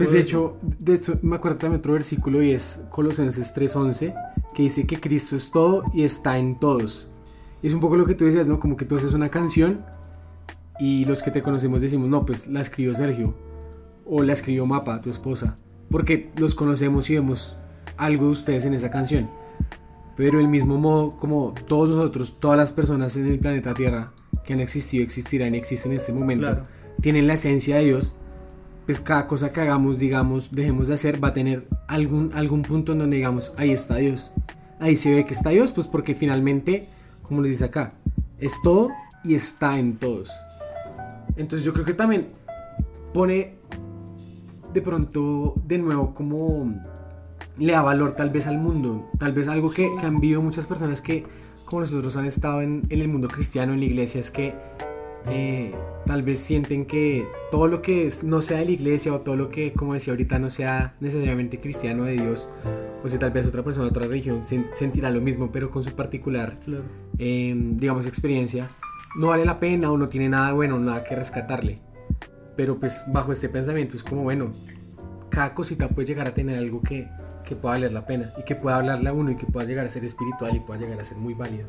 Pues 0.00 0.12
de 0.12 0.20
hecho, 0.20 0.56
de 0.78 0.98
me 1.20 1.36
acuerdo 1.36 1.58
también 1.58 1.80
otro 1.80 1.92
versículo 1.92 2.42
y 2.42 2.52
es 2.52 2.86
Colosenses 2.88 3.52
3:11, 3.54 4.14
que 4.54 4.62
dice 4.62 4.86
que 4.86 4.98
Cristo 4.98 5.36
es 5.36 5.50
todo 5.50 5.84
y 5.92 6.04
está 6.04 6.38
en 6.38 6.58
todos. 6.58 7.12
Y 7.60 7.66
es 7.66 7.74
un 7.74 7.80
poco 7.80 7.96
lo 7.96 8.06
que 8.06 8.14
tú 8.14 8.24
decías, 8.24 8.48
¿no? 8.48 8.58
Como 8.58 8.78
que 8.78 8.86
tú 8.86 8.96
haces 8.96 9.12
una 9.12 9.28
canción 9.28 9.84
y 10.78 11.04
los 11.04 11.22
que 11.22 11.30
te 11.30 11.42
conocemos 11.42 11.82
decimos, 11.82 12.08
no, 12.08 12.24
pues 12.24 12.46
la 12.46 12.62
escribió 12.62 12.94
Sergio 12.94 13.34
o 14.06 14.22
la 14.22 14.32
escribió 14.32 14.64
Mapa, 14.64 15.02
tu 15.02 15.10
esposa, 15.10 15.58
porque 15.90 16.30
los 16.38 16.54
conocemos 16.54 17.10
y 17.10 17.16
vemos 17.16 17.58
algo 17.98 18.24
de 18.24 18.30
ustedes 18.30 18.64
en 18.64 18.72
esa 18.72 18.90
canción. 18.90 19.28
Pero 20.16 20.38
del 20.38 20.48
mismo 20.48 20.78
modo, 20.78 21.18
como 21.18 21.52
todos 21.68 21.90
nosotros, 21.90 22.40
todas 22.40 22.56
las 22.56 22.72
personas 22.72 23.18
en 23.18 23.26
el 23.26 23.38
planeta 23.38 23.74
Tierra 23.74 24.14
que 24.46 24.54
han 24.54 24.60
existido, 24.60 25.04
existirán 25.04 25.54
y 25.54 25.58
existen 25.58 25.92
en 25.92 25.98
este 25.98 26.14
momento, 26.14 26.62
tienen 27.02 27.26
la 27.26 27.34
esencia 27.34 27.76
de 27.76 27.84
Dios, 27.84 28.19
pues 28.86 29.00
cada 29.00 29.26
cosa 29.26 29.52
que 29.52 29.60
hagamos, 29.60 29.98
digamos, 29.98 30.52
dejemos 30.52 30.88
de 30.88 30.94
hacer, 30.94 31.22
va 31.22 31.28
a 31.28 31.32
tener 31.32 31.68
algún, 31.88 32.32
algún 32.34 32.62
punto 32.62 32.92
en 32.92 32.98
donde 32.98 33.16
digamos, 33.16 33.54
ahí 33.56 33.70
está 33.70 33.96
Dios. 33.96 34.32
Ahí 34.78 34.96
se 34.96 35.14
ve 35.14 35.24
que 35.24 35.34
está 35.34 35.50
Dios, 35.50 35.72
pues 35.72 35.86
porque 35.88 36.14
finalmente, 36.14 36.88
como 37.22 37.42
les 37.42 37.52
dice 37.52 37.66
acá, 37.66 37.94
es 38.38 38.60
todo 38.62 38.90
y 39.24 39.34
está 39.34 39.78
en 39.78 39.96
todos. 39.96 40.32
Entonces 41.36 41.64
yo 41.64 41.72
creo 41.72 41.84
que 41.84 41.94
también 41.94 42.28
pone 43.12 43.56
de 44.72 44.82
pronto 44.82 45.54
de 45.66 45.78
nuevo 45.78 46.14
como 46.14 46.74
le 47.58 47.72
da 47.72 47.82
valor 47.82 48.12
tal 48.12 48.30
vez 48.30 48.46
al 48.46 48.58
mundo, 48.58 49.10
tal 49.18 49.32
vez 49.32 49.48
algo 49.48 49.70
que, 49.70 49.90
que 50.00 50.06
han 50.06 50.20
vivido 50.20 50.40
muchas 50.42 50.66
personas 50.66 51.00
que 51.00 51.26
como 51.64 51.80
nosotros 51.80 52.16
han 52.16 52.26
estado 52.26 52.62
en, 52.62 52.82
en 52.88 53.00
el 53.00 53.08
mundo 53.08 53.28
cristiano, 53.28 53.72
en 53.72 53.80
la 53.80 53.86
iglesia, 53.86 54.18
es 54.20 54.30
que 54.30 54.54
eh, 55.28 55.74
tal 56.06 56.22
vez 56.22 56.40
sienten 56.40 56.86
que 56.86 57.26
todo 57.50 57.66
lo 57.68 57.82
que 57.82 58.08
no 58.24 58.40
sea 58.42 58.58
de 58.58 58.64
la 58.66 58.70
iglesia 58.72 59.12
o 59.12 59.20
todo 59.20 59.36
lo 59.36 59.50
que, 59.50 59.72
como 59.72 59.94
decía 59.94 60.12
ahorita, 60.12 60.38
no 60.38 60.50
sea 60.50 60.94
necesariamente 61.00 61.58
cristiano 61.58 62.04
de 62.04 62.12
Dios, 62.14 62.50
o 63.02 63.08
si 63.08 63.18
tal 63.18 63.30
vez 63.30 63.46
otra 63.46 63.62
persona 63.62 63.86
de 63.86 63.90
otra 63.90 64.06
religión 64.06 64.40
sen- 64.40 64.68
sentirá 64.72 65.10
lo 65.10 65.20
mismo, 65.20 65.50
pero 65.52 65.70
con 65.70 65.82
su 65.82 65.92
particular, 65.94 66.58
Claro. 66.64 66.84
eh, 67.18 67.54
digamos, 67.56 68.06
experiencia, 68.06 68.70
no 69.16 69.28
vale 69.28 69.44
la 69.44 69.58
pena 69.60 69.90
o 69.90 69.96
no 69.98 70.08
tiene 70.08 70.28
nada 70.28 70.52
bueno, 70.52 70.78
nada 70.78 71.02
que 71.04 71.14
rescatarle. 71.16 71.78
Pero 72.56 72.78
pues 72.78 73.04
bajo 73.08 73.32
este 73.32 73.48
pensamiento 73.48 73.96
es 73.96 74.02
como, 74.02 74.22
bueno, 74.22 74.52
cada 75.30 75.54
cosita 75.54 75.88
puede 75.88 76.06
llegar 76.08 76.26
a 76.28 76.34
tener 76.34 76.58
algo 76.58 76.82
que, 76.82 77.08
que 77.44 77.56
pueda 77.56 77.74
valer 77.76 77.92
la 77.92 78.06
pena 78.06 78.32
y 78.38 78.42
que 78.44 78.54
pueda 78.54 78.76
hablarle 78.76 79.08
a 79.08 79.12
uno 79.12 79.30
y 79.30 79.36
que 79.36 79.46
pueda 79.46 79.66
llegar 79.66 79.86
a 79.86 79.88
ser 79.88 80.04
espiritual 80.04 80.54
y 80.56 80.60
pueda 80.60 80.80
llegar 80.80 81.00
a 81.00 81.04
ser 81.04 81.16
muy 81.16 81.32
válido. 81.34 81.66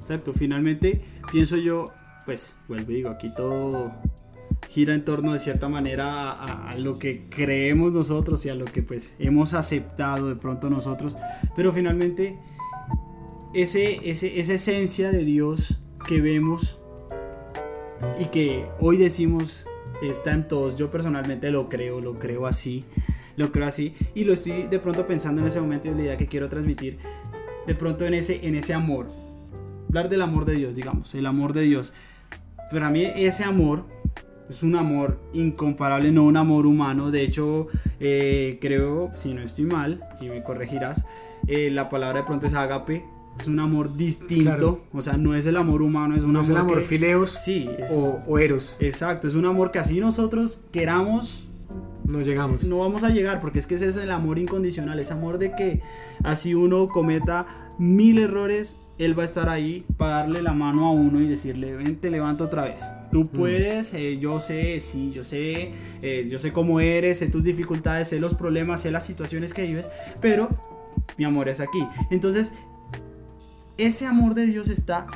Exacto, 0.00 0.32
finalmente 0.32 1.02
pienso 1.30 1.56
yo, 1.56 1.92
pues 2.24 2.56
vuelvo 2.68 2.92
y 2.92 2.96
digo, 2.96 3.10
aquí 3.10 3.32
todo 3.34 3.92
gira 4.68 4.94
en 4.94 5.04
torno 5.04 5.32
de 5.32 5.38
cierta 5.38 5.68
manera 5.68 6.32
a, 6.32 6.70
a 6.70 6.78
lo 6.78 6.98
que 6.98 7.28
creemos 7.28 7.92
nosotros 7.92 8.44
y 8.46 8.48
a 8.48 8.54
lo 8.54 8.64
que 8.64 8.82
pues 8.82 9.16
hemos 9.18 9.54
aceptado 9.54 10.28
de 10.28 10.36
pronto 10.36 10.70
nosotros, 10.70 11.16
pero 11.54 11.72
finalmente 11.72 12.38
ese, 13.54 14.10
ese, 14.10 14.40
esa 14.40 14.54
esencia 14.54 15.12
de 15.12 15.24
Dios 15.24 15.80
que 16.06 16.20
vemos 16.20 16.78
y 18.18 18.26
que 18.26 18.66
hoy 18.80 18.96
decimos 18.96 19.66
está 20.02 20.32
en 20.32 20.46
todos, 20.46 20.76
yo 20.76 20.90
personalmente 20.90 21.50
lo 21.50 21.68
creo, 21.68 22.00
lo 22.00 22.14
creo 22.14 22.46
así, 22.46 22.84
lo 23.36 23.52
creo 23.52 23.66
así. 23.66 23.94
Y 24.14 24.24
lo 24.24 24.32
estoy 24.32 24.64
de 24.64 24.78
pronto 24.78 25.06
pensando 25.06 25.40
en 25.40 25.48
ese 25.48 25.60
momento 25.60 25.88
y 25.88 25.90
es 25.92 25.96
la 25.96 26.02
idea 26.02 26.16
que 26.16 26.26
quiero 26.26 26.48
transmitir, 26.48 26.98
de 27.66 27.74
pronto 27.74 28.04
en 28.04 28.14
ese, 28.14 28.46
en 28.46 28.54
ese 28.54 28.74
amor, 28.74 29.08
hablar 29.88 30.08
del 30.08 30.22
amor 30.22 30.44
de 30.44 30.54
Dios, 30.54 30.76
digamos, 30.76 31.14
el 31.14 31.26
amor 31.26 31.52
de 31.52 31.62
Dios. 31.62 31.92
Para 32.74 32.90
mí 32.90 33.06
ese 33.16 33.44
amor 33.44 33.84
es 34.50 34.62
un 34.64 34.74
amor 34.76 35.20
incomparable, 35.32 36.10
no 36.10 36.24
un 36.24 36.36
amor 36.36 36.66
humano. 36.66 37.10
De 37.12 37.22
hecho, 37.22 37.68
eh, 38.00 38.58
creo, 38.60 39.10
si 39.14 39.32
no 39.32 39.40
estoy 39.42 39.64
mal, 39.64 40.02
y 40.20 40.28
me 40.28 40.42
corregirás, 40.42 41.04
eh, 41.46 41.70
la 41.70 41.88
palabra 41.88 42.20
de 42.20 42.26
pronto 42.26 42.46
es 42.46 42.52
agape. 42.54 43.04
Es 43.38 43.46
un 43.48 43.58
amor 43.60 43.96
distinto, 43.96 44.44
Claro. 44.44 44.80
o 44.92 45.02
sea, 45.02 45.16
no 45.16 45.34
es 45.34 45.46
el 45.46 45.56
amor 45.56 45.82
humano, 45.82 46.14
es 46.16 46.22
un 46.24 46.32
No 46.32 46.40
es 46.42 46.48
el 46.50 46.56
amor 46.56 46.72
amor 46.72 46.82
que- 46.82 46.88
fileos 46.88 47.30
Sí, 47.44 47.68
es- 47.78 47.90
o, 47.90 48.22
o 48.28 48.38
eros, 48.38 48.78
exacto, 48.80 49.26
es 49.28 49.34
un 49.34 49.44
amor 49.44 49.70
que 49.72 49.80
así 49.80 49.98
nosotros 49.98 50.64
queramos, 50.70 51.48
no 52.04 52.20
llegamos. 52.20 52.62
no 52.64 52.78
vamos 52.78 53.02
a 53.02 53.08
llegar, 53.10 53.40
porque 53.40 53.58
es 53.58 53.66
que 53.66 53.74
ese 53.74 53.88
es 53.88 53.96
el 53.96 54.12
amor 54.12 54.38
incondicional, 54.38 55.00
ese 55.00 55.14
amor 55.14 55.38
de 55.38 55.52
que 55.56 55.80
así 56.22 56.54
uno 56.54 56.86
cometa 56.86 57.46
mil 57.78 58.18
errores, 58.20 58.76
él 58.98 59.18
va 59.18 59.22
a 59.22 59.26
estar 59.26 59.48
ahí 59.48 59.84
para 59.96 60.16
darle 60.16 60.42
la 60.42 60.52
mano 60.52 60.86
a 60.86 60.92
uno 60.92 61.20
y 61.20 61.26
decirle, 61.26 61.74
ven, 61.74 61.96
te 61.96 62.10
levanto 62.10 62.44
otra 62.44 62.62
vez. 62.62 62.84
Tú 63.10 63.26
puedes, 63.26 63.92
eh, 63.94 64.18
yo 64.18 64.38
sé, 64.40 64.78
sí, 64.80 65.10
yo 65.12 65.24
sé, 65.24 65.72
eh, 66.02 66.26
yo 66.28 66.38
sé 66.38 66.52
cómo 66.52 66.80
eres, 66.80 67.18
sé 67.18 67.26
tus 67.28 67.44
dificultades, 67.44 68.08
sé 68.08 68.20
los 68.20 68.34
problemas, 68.34 68.82
sé 68.82 68.90
las 68.90 69.04
situaciones 69.04 69.52
que 69.52 69.66
vives, 69.66 69.90
pero 70.20 70.48
mi 71.18 71.24
amor 71.24 71.48
es 71.48 71.60
aquí. 71.60 71.86
Entonces, 72.10 72.52
ese 73.78 74.06
amor 74.06 74.34
de 74.34 74.46
Dios 74.46 74.68
está 74.68 75.06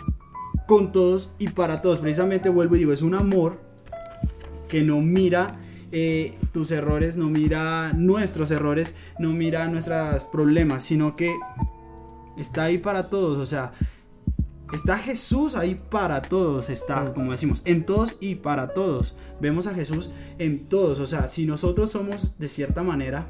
con 0.67 0.91
todos 0.93 1.35
y 1.39 1.49
para 1.49 1.81
todos. 1.81 2.01
Precisamente 2.01 2.49
vuelvo 2.49 2.77
y 2.77 2.81
digo, 2.81 2.93
es 2.93 3.03
un 3.03 3.15
amor 3.15 3.61
que 4.69 4.83
no 4.83 5.01
mira 5.01 5.57
eh, 5.93 6.37
tus 6.53 6.71
errores, 6.73 7.17
no 7.17 7.31
mira 7.31 7.93
nuestros 7.95 8.51
errores, 8.51 8.97
no 9.19 9.33
mira 9.33 9.69
nuestros 9.69 10.25
problemas, 10.25 10.83
sino 10.83 11.17
que 11.17 11.35
está 12.39 12.65
ahí 12.65 12.79
para 12.79 13.09
todos. 13.11 13.39
O 13.39 13.47
sea, 13.47 13.73
está 14.73 14.99
Jesús 14.99 15.55
ahí 15.55 15.81
para 15.91 16.23
todos. 16.23 16.71
Está, 16.71 17.13
como 17.13 17.33
decimos, 17.33 17.63
en 17.65 17.85
todos 17.85 18.17
y 18.21 18.37
para 18.37 18.69
todos. 18.69 19.17
Vemos 19.41 19.67
a 19.67 19.75
Jesús 19.75 20.11
en 20.39 20.61
todos. 20.61 21.01
O 21.01 21.07
sea, 21.07 21.29
si 21.29 21.47
nosotros 21.47 21.91
somos 21.91 22.39
de 22.39 22.49
cierta 22.49 22.83
manera 22.83 23.27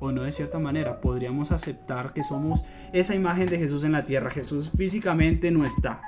o 0.00 0.12
no 0.12 0.22
de 0.22 0.32
cierta 0.32 0.58
manera, 0.58 1.00
podríamos 1.00 1.52
aceptar 1.52 2.12
que 2.12 2.24
somos 2.24 2.64
esa 2.92 3.14
imagen 3.14 3.46
de 3.46 3.58
Jesús 3.58 3.84
en 3.84 3.92
la 3.92 4.04
tierra. 4.04 4.30
Jesús 4.30 4.70
físicamente 4.76 5.50
no 5.50 5.64
está. 5.64 6.02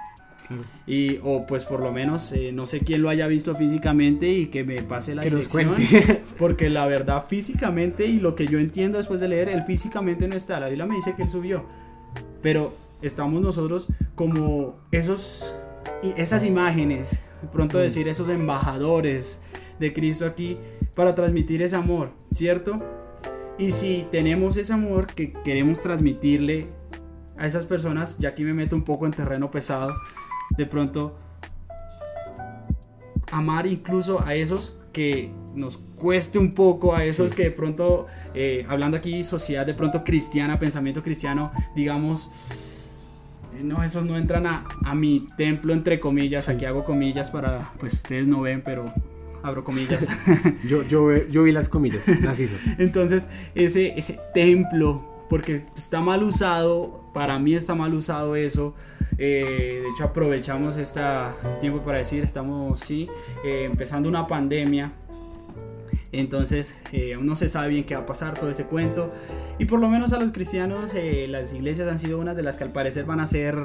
Y, 0.87 1.19
o 1.25 1.45
pues 1.47 1.65
por 1.65 1.81
lo 1.81 1.93
menos, 1.93 2.33
eh, 2.33 2.53
no 2.53 2.67
sé 2.67 2.81
quién 2.81 3.03
lo 3.03 3.09
haya 3.09 3.27
visto 3.27 3.55
físicamente 3.57 4.29
y 4.29 4.47
que 4.47 4.65
me 4.65 4.81
pase 4.83 5.15
la 5.15 5.23
Que 5.23 5.31
dirección. 5.31 5.75
Porque 6.39 6.71
la 6.71 6.87
verdad, 6.87 7.25
físicamente, 7.27 8.07
y 8.07 8.21
lo 8.21 8.35
que 8.35 8.47
yo 8.47 8.59
entiendo 8.59 8.99
después 8.99 9.21
de 9.21 9.29
leer, 9.29 9.49
él 9.49 9.63
físicamente 9.63 10.29
no 10.29 10.37
está. 10.37 10.61
La 10.61 10.69
Biblia 10.69 10.87
me 10.87 10.97
dice 10.97 11.15
que 11.17 11.23
él 11.23 11.29
subió. 11.29 11.67
Pero 12.47 12.75
estamos 13.03 13.43
nosotros 13.43 13.89
como 14.15 14.77
esos, 14.93 15.57
esas 16.17 16.45
imágenes, 16.45 17.21
pronto 17.53 17.77
decir 17.77 18.07
esos 18.07 18.29
embajadores 18.29 19.41
de 19.81 19.93
Cristo 19.93 20.27
aquí 20.27 20.57
para 20.95 21.17
transmitir 21.17 21.61
ese 21.61 21.75
amor, 21.75 22.13
¿cierto? 22.31 22.79
Y 23.59 23.73
si 23.73 24.07
tenemos 24.13 24.57
ese 24.57 24.73
amor 24.73 25.09
que 25.09 25.33
queremos 25.33 25.81
transmitirle 25.81 26.69
a 27.37 27.49
esas 27.49 27.67
personas, 27.67 28.17
ya 28.21 28.29
aquí 28.29 28.45
me 28.45 28.55
meto 28.55 28.77
un 28.77 28.85
poco 28.85 29.07
en 29.07 29.13
terreno 29.13 29.51
pesado, 29.51 29.97
de 30.57 30.67
pronto 30.67 31.19
amar 33.33 33.67
incluso 33.67 34.23
a 34.25 34.37
esos 34.37 34.79
que 34.97 35.31
nos 35.55 35.77
cueste 35.77 36.39
un 36.39 36.55
poco, 36.55 36.95
a 36.95 37.05
esos 37.05 37.31
Sí. 37.31 37.37
que 37.37 37.43
de 37.45 37.51
pronto, 37.51 38.07
eh, 38.35 38.65
hablando 38.67 38.97
aquí 38.97 39.23
sociedad 39.23 39.67
de 39.67 39.75
pronto 39.75 40.05
cristiana, 40.05 40.59
pensamiento 40.59 41.03
cristiano, 41.03 41.53
digamos, 41.75 42.31
eh, 43.55 43.61
no, 43.63 43.83
esos 43.85 44.07
no 44.07 44.17
entran 44.17 44.47
a, 44.47 44.65
a 44.87 44.95
mi 44.95 45.29
templo, 45.37 45.75
entre 45.75 46.01
comillas, 46.01 46.49
aquí 46.49 46.65
hago 46.65 46.83
comillas 46.85 47.31
para, 47.31 47.73
pues 47.79 47.93
ustedes 47.93 48.27
no 48.27 48.41
ven, 48.41 48.63
pero 48.65 48.87
abro 49.43 49.65
comillas. 49.65 50.09
Yo, 50.67 50.83
yo, 50.83 51.15
yo 51.29 51.43
vi 51.43 51.53
las 51.53 51.69
comillas, 51.69 52.09
las 52.23 52.41
hizo. 52.41 52.57
Entonces, 52.79 53.29
ese, 53.55 53.99
ese 53.99 54.19
templo, 54.33 55.05
porque 55.29 55.67
está 55.77 56.01
mal 56.01 56.23
usado, 56.23 57.05
para 57.13 57.39
mí 57.39 57.55
está 57.55 57.75
mal 57.75 57.95
usado 57.95 58.37
eso. 58.37 58.75
eh, 59.19 59.81
de 59.83 59.89
hecho, 59.91 60.05
aprovechamos 60.05 60.77
este 60.77 61.01
tiempo 61.61 61.81
para 61.81 61.99
decir, 61.99 62.23
estamos, 62.23 62.81
sí, 62.81 63.09
eh, 63.45 63.65
empezando 63.65 64.09
una 64.09 64.27
pandemia. 64.27 64.93
Entonces, 66.13 66.77
eh, 66.93 67.15
aún 67.15 67.27
no 67.27 67.37
se 67.37 67.49
sabe 67.49 67.69
bien 67.69 67.85
qué 67.85 67.95
va 67.95 68.03
a 68.03 68.07
pasar, 68.07 68.39
todo 68.39 68.49
ese 68.51 68.65
cuento. 68.67 69.13
Y 69.59 69.65
por 69.67 69.81
lo 69.81 69.89
menos 69.89 70.13
a 70.13 70.21
los 70.21 70.33
cristianos, 70.33 70.93
eh, 70.95 71.27
las 71.29 71.53
iglesias 71.53 71.89
han 71.89 71.99
sido 71.99 72.19
unas 72.19 72.37
de 72.37 72.43
las 72.43 72.57
que 72.57 72.65
al 72.65 72.73
parecer 72.73 73.05
van 73.05 73.21
a 73.21 73.27
ser... 73.27 73.57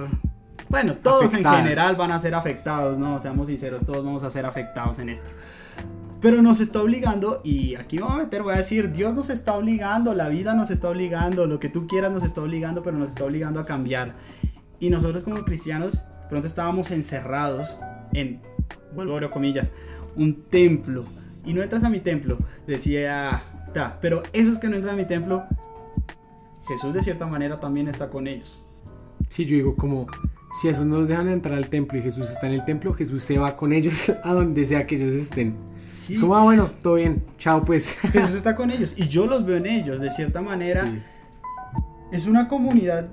Bueno, 0.69 0.95
todos 0.95 1.25
Afectadas. 1.25 1.59
en 1.59 1.63
general 1.65 1.95
van 1.97 2.11
a 2.11 2.19
ser 2.19 2.33
afectados, 2.33 2.97
¿no? 2.97 3.19
Seamos 3.19 3.47
sinceros, 3.47 3.85
todos 3.85 4.03
vamos 4.05 4.23
a 4.23 4.29
ser 4.29 4.45
afectados 4.45 4.99
en 4.99 5.09
esto. 5.09 5.29
Pero 6.21 6.43
nos 6.43 6.59
está 6.59 6.81
obligando, 6.81 7.41
y 7.43 7.73
aquí 7.75 7.97
voy 7.97 8.11
a 8.11 8.15
meter, 8.15 8.43
voy 8.43 8.53
a 8.53 8.57
decir, 8.57 8.91
Dios 8.91 9.15
nos 9.15 9.31
está 9.31 9.55
obligando, 9.55 10.13
la 10.13 10.29
vida 10.29 10.53
nos 10.53 10.69
está 10.69 10.89
obligando, 10.89 11.47
lo 11.47 11.59
que 11.59 11.67
tú 11.67 11.87
quieras 11.87 12.11
nos 12.11 12.21
está 12.21 12.41
obligando, 12.41 12.83
pero 12.83 12.95
nos 12.95 13.09
está 13.09 13.25
obligando 13.25 13.59
a 13.59 13.65
cambiar. 13.65 14.13
Y 14.79 14.91
nosotros 14.91 15.23
como 15.23 15.43
cristianos, 15.43 16.03
pronto 16.29 16.45
estábamos 16.45 16.91
encerrados 16.91 17.75
en, 18.13 18.39
vuelvo 18.93 19.13
a 19.13 19.15
abrir 19.15 19.31
comillas, 19.31 19.71
un 20.15 20.43
templo. 20.43 21.05
Y 21.43 21.53
no 21.53 21.63
entras 21.63 21.83
a 21.83 21.89
mi 21.89 21.99
templo, 21.99 22.37
decía, 22.67 23.41
ta, 23.73 23.97
pero 23.99 24.21
esos 24.31 24.59
que 24.59 24.69
no 24.69 24.75
entran 24.75 24.93
a 24.93 24.97
mi 24.97 25.05
templo, 25.05 25.45
Jesús 26.67 26.93
de 26.93 27.01
cierta 27.01 27.25
manera 27.25 27.59
también 27.59 27.87
está 27.87 28.11
con 28.11 28.27
ellos. 28.27 28.63
Sí, 29.27 29.45
yo 29.45 29.55
digo 29.55 29.75
como, 29.75 30.05
si 30.61 30.67
esos 30.67 30.85
no 30.85 30.99
los 30.99 31.07
dejan 31.07 31.29
entrar 31.29 31.55
al 31.55 31.69
templo 31.69 31.97
y 31.97 32.03
Jesús 32.03 32.29
está 32.29 32.45
en 32.45 32.53
el 32.53 32.65
templo, 32.65 32.93
Jesús 32.93 33.23
se 33.23 33.39
va 33.39 33.55
con 33.55 33.73
ellos 33.73 34.11
a 34.23 34.33
donde 34.33 34.65
sea 34.65 34.85
que 34.85 34.95
ellos 34.95 35.13
estén. 35.13 35.70
Sí, 35.85 36.13
Es 36.13 36.19
como, 36.19 36.35
ah, 36.35 36.43
bueno, 36.43 36.69
todo 36.81 36.95
bien, 36.95 37.23
chao 37.37 37.63
pues. 37.63 37.91
Jesús 38.13 38.35
está 38.35 38.55
con 38.55 38.71
ellos 38.71 38.93
y 38.97 39.07
yo 39.07 39.27
los 39.27 39.45
veo 39.45 39.57
en 39.57 39.65
ellos, 39.65 39.99
de 39.99 40.09
cierta 40.09 40.41
manera. 40.41 40.85
Sí. 40.85 41.01
es 42.11 42.27
una 42.27 42.47
comunidad 42.47 43.09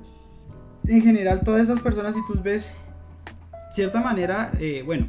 en 0.86 1.02
general 1.02 1.42
todas 1.44 1.62
estas 1.62 1.80
personas 1.80 2.14
si 2.14 2.20
tú 2.26 2.40
ves 2.42 2.72
cierta 3.72 4.00
manera 4.00 4.50
eh, 4.58 4.82
bueno 4.84 5.06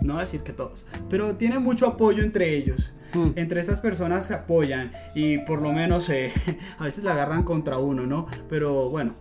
no 0.00 0.12
voy 0.14 0.20
a 0.20 0.24
decir 0.24 0.42
que 0.42 0.52
todos 0.52 0.86
pero 1.10 1.34
tienen 1.34 1.62
mucho 1.62 1.86
apoyo 1.86 2.22
entre 2.22 2.54
ellos 2.54 2.92
Mm. 3.14 3.30
entre 3.36 3.60
estas 3.60 3.80
personas 3.80 4.26
se 4.26 4.34
apoyan 4.34 4.90
y 5.14 5.38
por 5.38 5.62
lo 5.62 5.72
menos 5.72 6.08
eh, 6.10 6.32
a 6.78 6.84
veces 6.84 7.04
la 7.04 7.12
agarran 7.12 7.44
contra 7.44 7.78
uno 7.78 8.04
no 8.06 8.26
pero 8.50 8.90
bueno 8.90 9.14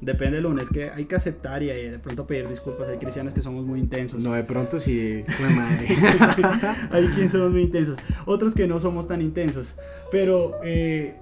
depende 0.00 0.36
del 0.36 0.46
uno 0.46 0.60
es 0.60 0.68
que 0.68 0.90
hay 0.90 1.04
que 1.06 1.14
aceptar 1.16 1.62
y 1.62 1.70
eh, 1.70 1.90
de 1.90 1.98
pronto 1.98 2.26
pedir 2.26 2.48
disculpas 2.48 2.88
hay 2.88 2.98
cristianos 2.98 3.32
que 3.32 3.40
somos 3.42 3.64
muy 3.64 3.80
intensos 3.80 4.22
No, 4.22 4.32
de 4.32 4.44
pronto 4.44 4.78
sí, 4.80 5.24
madre. 5.56 5.88
hay 6.90 7.06
quienes 7.08 7.32
somos 7.32 7.50
muy 7.52 7.62
intensos, 7.62 7.96
otros 8.26 8.54
que 8.54 8.66
no 8.66 8.78
somos 8.80 9.06
tan 9.08 9.22
intensos. 9.22 9.74
Pero 10.10 10.58
eh, 10.64 11.16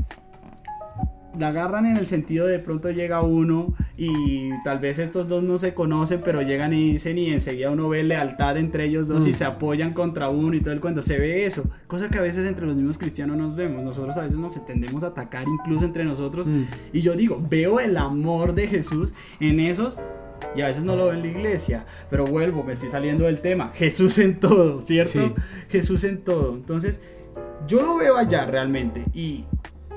la 1.39 1.49
agarran 1.49 1.87
en 1.87 1.97
el 1.97 2.07
sentido 2.07 2.47
de 2.47 2.59
pronto 2.59 2.91
llega 2.91 3.23
uno 3.23 3.75
y 3.97 4.51
tal 4.65 4.79
vez 4.81 4.99
estos 4.99 5.29
dos 5.29 5.43
no 5.43 5.57
se 5.57 5.73
conocen, 5.75 6.21
pero 6.25 6.43
llegan 6.43 6.73
y 6.75 6.93
dicen 6.93 7.17
y 7.19 7.31
enseguida 7.31 7.71
uno 7.71 7.89
ve 7.89 8.03
lealtad 8.03 8.57
entre 8.59 8.85
ellos 8.85 9.09
dos 9.09 9.27
y 9.27 9.31
Mm. 9.31 9.35
se 9.35 9.45
apoyan 9.45 9.95
contra 9.95 10.29
uno 10.29 10.55
y 10.57 10.61
todo 10.61 10.75
el 10.75 10.81
cuento. 10.81 11.03
Se 11.03 11.19
ve 11.19 11.45
eso, 11.45 11.65
cosa 11.87 12.09
que 12.11 12.19
a 12.19 12.23
veces 12.23 12.47
entre 12.47 12.67
los 12.67 12.77
mismos 12.77 12.99
cristianos 12.99 13.37
nos 13.37 13.57
vemos. 13.57 13.83
Nosotros 13.83 14.17
a 14.17 14.23
veces 14.23 14.39
nos 14.39 14.65
tendemos 14.67 15.03
a 15.05 15.09
atacar 15.09 15.47
incluso 15.49 15.85
entre 15.85 16.05
nosotros. 16.05 16.47
Mm. 16.49 16.65
Y 16.93 17.01
yo 17.01 17.15
digo, 17.15 17.43
veo 17.49 17.81
el 17.81 17.97
amor 17.97 18.55
de 18.55 18.67
Jesús 18.67 19.15
en 19.41 19.61
esos 19.61 19.99
y 20.57 20.61
a 20.61 20.67
veces 20.67 20.85
no 20.85 20.97
lo 20.97 21.05
veo 21.07 21.15
en 21.15 21.23
la 21.23 21.29
iglesia, 21.29 21.87
pero 22.11 22.27
vuelvo, 22.27 22.63
me 22.65 22.73
estoy 22.75 22.91
saliendo 22.91 23.25
del 23.25 23.41
tema. 23.41 23.71
Jesús 23.75 24.19
en 24.19 24.39
todo, 24.41 24.81
¿cierto? 24.83 25.13
Sí. 25.13 25.33
Jesús 25.71 26.05
en 26.05 26.19
todo. 26.19 26.55
Entonces, 26.57 27.01
yo 27.69 27.81
lo 27.81 27.97
veo 27.97 28.17
allá 28.17 28.45
realmente 28.45 29.05
y 29.15 29.45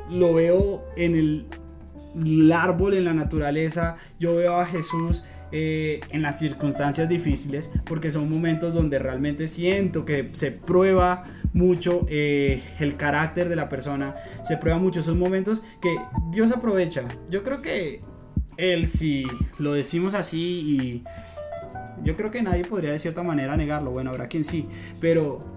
lo 0.10 0.34
veo 0.34 0.84
en 0.96 1.16
el, 1.16 2.52
árbol, 2.52 2.94
en 2.94 3.06
la 3.06 3.14
naturaleza. 3.14 3.98
Yo 4.20 4.36
veo 4.36 4.60
a 4.60 4.66
Jesús 4.66 5.26
eh, 5.52 6.00
en 6.10 6.22
las 6.22 6.40
circunstancias 6.40 7.08
difíciles 7.08 7.72
porque 7.86 8.12
son 8.12 8.30
momentos 8.30 8.74
donde 8.74 9.00
realmente 9.00 9.48
siento 9.48 10.06
que 10.06 10.30
se 10.34 10.52
prueba 10.52 11.26
mucho 11.54 12.06
eh, 12.10 12.62
el 12.80 12.96
carácter 12.96 13.48
de 13.48 13.56
la 13.56 13.70
persona, 13.70 14.16
se 14.44 14.58
prueba 14.58 14.78
mucho 14.78 15.00
esos 15.00 15.16
momentos 15.16 15.64
que 15.82 15.96
Dios 16.32 16.52
aprovecha. 16.52 17.04
Yo 17.30 17.44
creo 17.44 17.62
que 17.62 18.02
Él, 18.58 18.88
si 18.88 19.26
lo 19.58 19.74
decimos 19.74 20.14
así 20.14 20.42
y 20.42 21.04
yo 22.04 22.16
creo 22.18 22.30
que 22.30 22.42
nadie 22.42 22.64
podría 22.66 22.92
de 22.92 23.00
cierta 23.00 23.24
manera 23.24 23.56
negarlo, 23.56 23.92
bueno, 23.92 24.10
habrá 24.10 24.28
quien 24.28 24.44
sí, 24.44 24.68
pero 25.00 25.55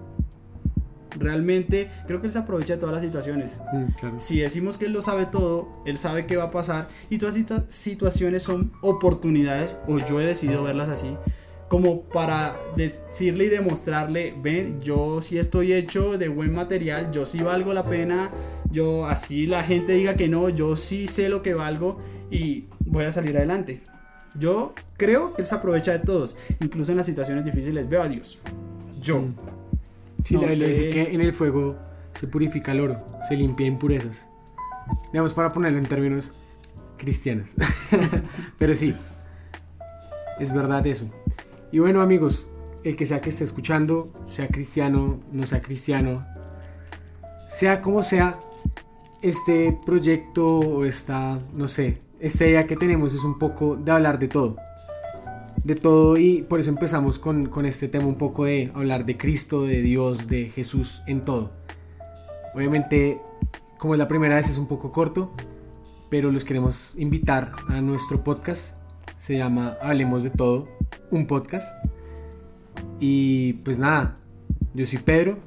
realmente 1.17 1.89
creo 2.07 2.21
que 2.21 2.27
Él 2.27 2.33
se 2.33 2.39
aprovecha 2.39 2.73
de 2.73 2.79
todas 2.79 2.93
las 2.93 3.03
situaciones. 3.03 3.59
Mm, 3.73 3.91
claro. 3.99 4.19
Si 4.19 4.39
decimos 4.39 4.77
que 4.77 4.85
Él 4.85 4.93
lo 4.93 5.01
sabe 5.01 5.25
todo, 5.25 5.69
Él 5.85 5.97
sabe 5.97 6.25
qué 6.25 6.37
va 6.37 6.45
a 6.45 6.51
pasar 6.51 6.87
y 7.09 7.17
todas 7.17 7.35
estas 7.35 7.63
situaciones 7.73 8.43
son 8.43 8.71
oportunidades, 8.81 9.75
o 9.87 9.99
yo 9.99 10.19
he 10.19 10.25
decidido 10.25 10.63
verlas 10.63 10.89
así, 10.89 11.15
como 11.69 12.01
para 12.01 12.59
decirle 12.75 13.45
y 13.45 13.49
demostrarle, 13.49 14.33
ven, 14.41 14.81
yo 14.81 15.21
sí 15.21 15.37
estoy 15.37 15.73
hecho 15.73 16.17
de 16.17 16.27
buen 16.27 16.53
material, 16.53 17.11
yo 17.11 17.25
sí 17.25 17.43
valgo 17.43 17.73
la 17.73 17.85
pena, 17.85 18.31
yo 18.71 19.05
así 19.05 19.45
la 19.45 19.63
gente 19.63 19.93
diga 19.93 20.15
que 20.15 20.27
no, 20.27 20.49
yo 20.49 20.75
sí 20.75 21.07
sé 21.07 21.29
lo 21.29 21.43
que 21.43 21.53
valgo 21.53 21.99
y 22.31 22.65
voy 22.85 23.05
a 23.05 23.11
salir 23.11 23.37
adelante. 23.37 23.83
Yo 24.35 24.73
creo 24.97 25.33
que 25.33 25.43
Él 25.43 25.47
se 25.47 25.55
aprovecha 25.55 25.91
de 25.91 25.99
todos, 25.99 26.37
incluso 26.59 26.91
en 26.91 26.97
las 26.97 27.05
situaciones 27.05 27.45
difíciles, 27.45 27.87
veo 27.87 28.01
a 28.01 28.09
Dios. 28.09 28.39
Yo. 28.99 29.23
Sí, 30.23 30.35
No 30.35 30.41
la 30.41 30.47
Biblia 30.47 30.67
dice 30.67 30.89
que 30.89 31.13
en 31.13 31.21
el 31.21 31.33
fuego 31.33 31.77
se 32.13 32.27
purifica 32.27 32.71
el 32.71 32.81
oro, 32.81 33.05
se 33.27 33.35
limpia 33.35 33.65
impurezas. 33.65 34.27
Digamos, 35.11 35.33
para 35.33 35.51
ponerlo 35.51 35.79
en 35.79 35.85
términos 35.85 36.35
cristianos. 36.97 37.51
Pero 38.57 38.75
sí, 38.75 38.95
es 40.39 40.53
verdad 40.53 40.85
eso. 40.87 41.11
Y 41.71 41.79
bueno, 41.79 42.01
amigos, 42.01 42.49
el 42.83 42.95
que 42.95 43.05
sea 43.05 43.21
que 43.21 43.29
esté 43.29 43.43
escuchando, 43.43 44.11
sea 44.27 44.47
cristiano, 44.47 45.19
no 45.31 45.45
sea 45.45 45.61
cristiano, 45.61 46.25
sea 47.47 47.81
como 47.81 48.03
sea, 48.03 48.37
este 49.21 49.77
proyecto 49.85 50.45
o 50.47 50.85
esta, 50.85 51.39
no 51.53 51.67
sé, 51.67 51.97
esta 52.19 52.45
idea 52.45 52.65
que 52.65 52.75
tenemos 52.75 53.13
es 53.13 53.23
un 53.23 53.37
poco 53.37 53.75
de 53.75 53.91
hablar 53.91 54.17
de 54.17 54.27
todo 54.27 54.55
de 55.63 55.75
todo 55.75 56.17
y 56.17 56.43
por 56.43 56.59
eso 56.59 56.69
empezamos 56.69 57.19
con, 57.19 57.47
con 57.47 57.65
este 57.65 57.87
tema 57.87 58.05
un 58.05 58.15
poco 58.15 58.45
de 58.45 58.71
hablar 58.73 59.05
de 59.05 59.17
Cristo, 59.17 59.63
de 59.63 59.81
Dios, 59.81 60.27
de 60.27 60.49
Jesús 60.49 61.01
en 61.07 61.21
todo. 61.21 61.51
Obviamente, 62.55 63.21
como 63.77 63.93
es 63.93 63.99
la 63.99 64.07
primera 64.07 64.35
vez 64.35 64.49
es 64.49 64.57
un 64.57 64.67
poco 64.67 64.91
corto, 64.91 65.31
pero 66.09 66.31
los 66.31 66.43
queremos 66.43 66.95
invitar 66.97 67.51
a 67.67 67.81
nuestro 67.81 68.23
podcast. 68.23 68.77
Se 69.17 69.37
llama 69.37 69.77
Hablemos 69.81 70.23
de 70.23 70.29
todo, 70.29 70.67
un 71.11 71.27
podcast. 71.27 71.67
Y 72.99 73.53
pues 73.53 73.79
nada, 73.79 74.15
yo 74.73 74.85
soy 74.85 74.99
Pedro, 74.99 75.37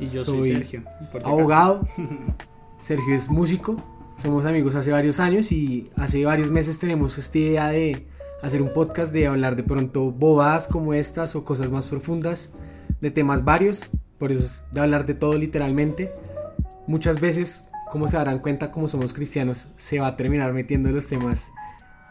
Y 0.00 0.06
yo 0.06 0.22
soy, 0.22 0.40
Soy 0.40 0.52
Sergio. 0.52 0.82
por 0.82 1.22
si 1.22 1.28
acaso. 1.28 1.28
abogado. 1.28 1.88
Sergio 2.78 3.14
es 3.14 3.28
músico. 3.28 3.76
Somos 4.16 4.44
amigos 4.46 4.74
hace 4.74 4.90
varios 4.90 5.20
años 5.20 5.52
y 5.52 5.90
hace 5.94 6.24
varios 6.24 6.50
meses 6.50 6.78
tenemos 6.78 7.18
esta 7.18 7.38
idea 7.38 7.68
de 7.68 8.06
hacer 8.42 8.62
un 8.62 8.72
podcast 8.72 9.12
de 9.12 9.26
hablar 9.26 9.56
de 9.56 9.62
pronto 9.62 10.10
bobadas 10.10 10.68
como 10.68 10.94
estas 10.94 11.34
o 11.36 11.44
cosas 11.44 11.70
más 11.70 11.86
profundas, 11.86 12.54
de 13.00 13.10
temas 13.10 13.44
varios, 13.44 13.90
por 14.18 14.32
eso 14.32 14.44
es 14.44 14.64
de 14.72 14.80
hablar 14.80 15.06
de 15.06 15.14
todo 15.14 15.34
literalmente. 15.34 16.12
Muchas 16.86 17.20
veces, 17.20 17.68
como 17.90 18.08
se 18.08 18.16
darán 18.16 18.40
cuenta, 18.40 18.70
como 18.70 18.88
somos 18.88 19.12
cristianos, 19.12 19.72
se 19.76 20.00
va 20.00 20.08
a 20.08 20.16
terminar 20.16 20.52
metiendo 20.52 20.88
en 20.88 20.94
los 20.94 21.06
temas 21.06 21.50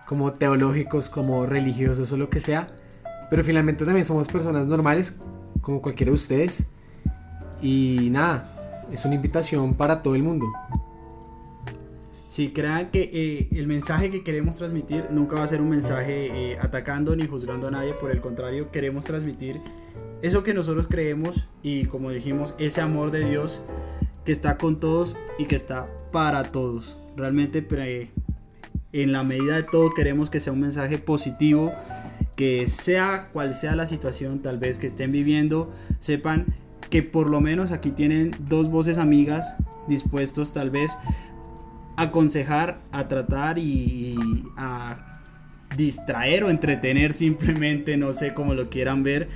como 0.05 0.33
teológicos, 0.33 1.09
como 1.09 1.45
religiosos 1.45 2.11
o 2.11 2.17
lo 2.17 2.29
que 2.29 2.39
sea, 2.39 2.69
pero 3.29 3.43
finalmente 3.43 3.85
también 3.85 4.05
somos 4.05 4.27
personas 4.29 4.67
normales, 4.67 5.19
como 5.61 5.81
cualquiera 5.81 6.11
de 6.11 6.15
ustedes. 6.15 6.67
Y 7.61 8.09
nada, 8.11 8.85
es 8.91 9.03
una 9.03 9.15
invitación 9.15 9.73
para 9.73 10.01
todo 10.01 10.15
el 10.15 10.23
mundo. 10.23 10.45
Sí, 12.37 12.49
crean 12.49 12.91
que 12.91 13.09
eh, 13.11 13.47
el 13.57 13.65
mensaje 13.65 14.11
que 14.11 14.21
queremos 14.23 14.57
transmitir 14.57 15.05
nunca 15.09 15.37
va 15.37 15.43
a 15.43 15.47
ser 15.47 15.59
un 15.59 15.69
mensaje 15.69 16.51
eh, 16.51 16.57
atacando 16.61 17.15
ni 17.15 17.25
juzgando 17.25 17.67
a 17.67 17.71
nadie, 17.71 17.93
por 17.93 18.11
el 18.11 18.21
contrario, 18.21 18.69
queremos 18.69 19.05
transmitir 19.05 19.59
eso 20.21 20.43
que 20.43 20.53
nosotros 20.53 20.87
creemos 20.87 21.47
y 21.63 21.85
como 21.85 22.11
dijimos, 22.11 22.53
ese 22.59 22.79
amor 22.79 23.09
de 23.09 23.27
Dios 23.27 23.63
que 24.23 24.31
está 24.31 24.59
con 24.59 24.79
todos 24.79 25.17
y 25.39 25.45
que 25.45 25.55
está 25.55 25.87
para 26.11 26.43
todos. 26.51 26.99
Realmente 27.15 27.63
pre- 27.63 28.11
en 28.93 29.13
la 29.13 29.23
medida 29.23 29.55
de 29.55 29.63
todo 29.63 29.95
queremos 29.95 30.29
que 30.29 30.39
sea 30.39 30.53
un 30.53 30.59
mensaje 30.61 30.99
positivo, 30.99 31.73
que 32.35 32.67
sea 32.67 33.29
cual 33.33 33.55
sea 33.55 33.75
la 33.75 33.87
situación 33.87 34.43
tal 34.43 34.59
vez 34.59 34.77
que 34.77 34.85
estén 34.85 35.11
viviendo, 35.11 35.73
sepan 36.01 36.45
que 36.91 37.01
por 37.01 37.31
lo 37.31 37.41
menos 37.41 37.71
aquí 37.71 37.89
tienen 37.89 38.29
dos 38.47 38.69
voces 38.69 38.99
amigas 38.99 39.55
dispuestos 39.87 40.53
tal 40.53 40.69
vez 40.69 40.91
aconsejar, 41.97 42.79
a 42.91 43.07
tratar 43.07 43.57
y, 43.57 44.15
a 44.55 45.19
distraer 45.75 46.45
o 46.45 46.49
entretener 46.49 47.13
simplemente, 47.13 47.97
no 47.97 48.13
sé 48.13 48.33
cómo 48.33 48.53
lo 48.53 48.69
quieran 48.69 49.03
ver, 49.03 49.27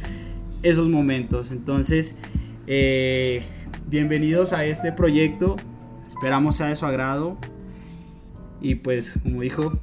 esos 0.64 0.88
momentos. 0.88 1.52
Entonces, 1.52 2.16
eh, 2.68 3.44
bienvenidos 3.88 4.54
a 4.54 4.64
este 4.64 4.94
proyecto, 4.94 5.58
esperamos 6.08 6.56
sea 6.56 6.68
de 6.68 6.76
su 6.78 6.86
agrado 6.86 7.38
y 8.62 8.76
pues 8.76 9.16
como 9.24 9.42
dijo, 9.42 9.74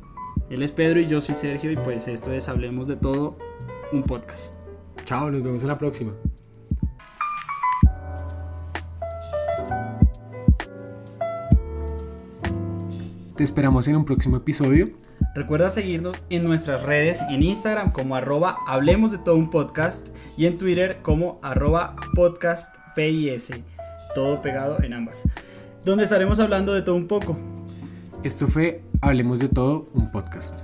él 0.49 0.63
es 0.63 0.73
Pedro 0.73 1.01
y 1.01 1.07
yo 1.07 1.21
soy 1.21 1.35
Sergio 1.35 1.71
y 1.73 1.77
pues 1.77 2.09
esto 2.09 2.33
es 2.33 2.49
Hablemos 2.49 2.87
de 2.87 2.97
todo, 2.97 3.37
un 3.93 4.05
podcast. 4.05 4.55
Chao, 5.05 5.31
nos 5.31 5.43
vemos 5.43 5.63
en 5.63 5.69
la 5.69 5.79
próxima. 5.79 6.13
Te 13.39 13.45
esperamos 13.45 13.87
en 13.87 13.95
un 13.95 14.05
próximo 14.05 14.37
episodio. 14.37 14.91
Recuerda 15.33 15.71
seguirnos 15.71 16.17
en 16.29 16.43
nuestras 16.43 16.83
redes, 16.83 17.23
en 17.31 17.45
Instagram 17.45 17.93
como 17.93 18.17
arroba 18.17 18.57
Hablemos 18.67 19.13
de 19.13 19.19
todo 19.19 19.37
un 19.37 19.49
podcast 19.49 20.09
y 20.37 20.47
en 20.47 20.59
Twitter 20.59 20.99
como 21.03 21.39
arroba 21.41 21.95
podcast 22.17 22.75
PIS, 22.97 23.53
todo 24.13 24.43
pegado 24.43 24.83
en 24.83 24.93
ambas, 24.93 25.23
donde 25.85 26.03
estaremos 26.03 26.41
hablando 26.41 26.75
de 26.75 26.83
todo 26.83 26.97
un 26.97 27.07
poco. 27.07 27.39
Esto 28.25 28.49
fue 28.49 28.83
Hablemos 29.03 29.39
de 29.39 29.49
todo, 29.49 29.87
un 29.95 30.11
podcast. 30.11 30.63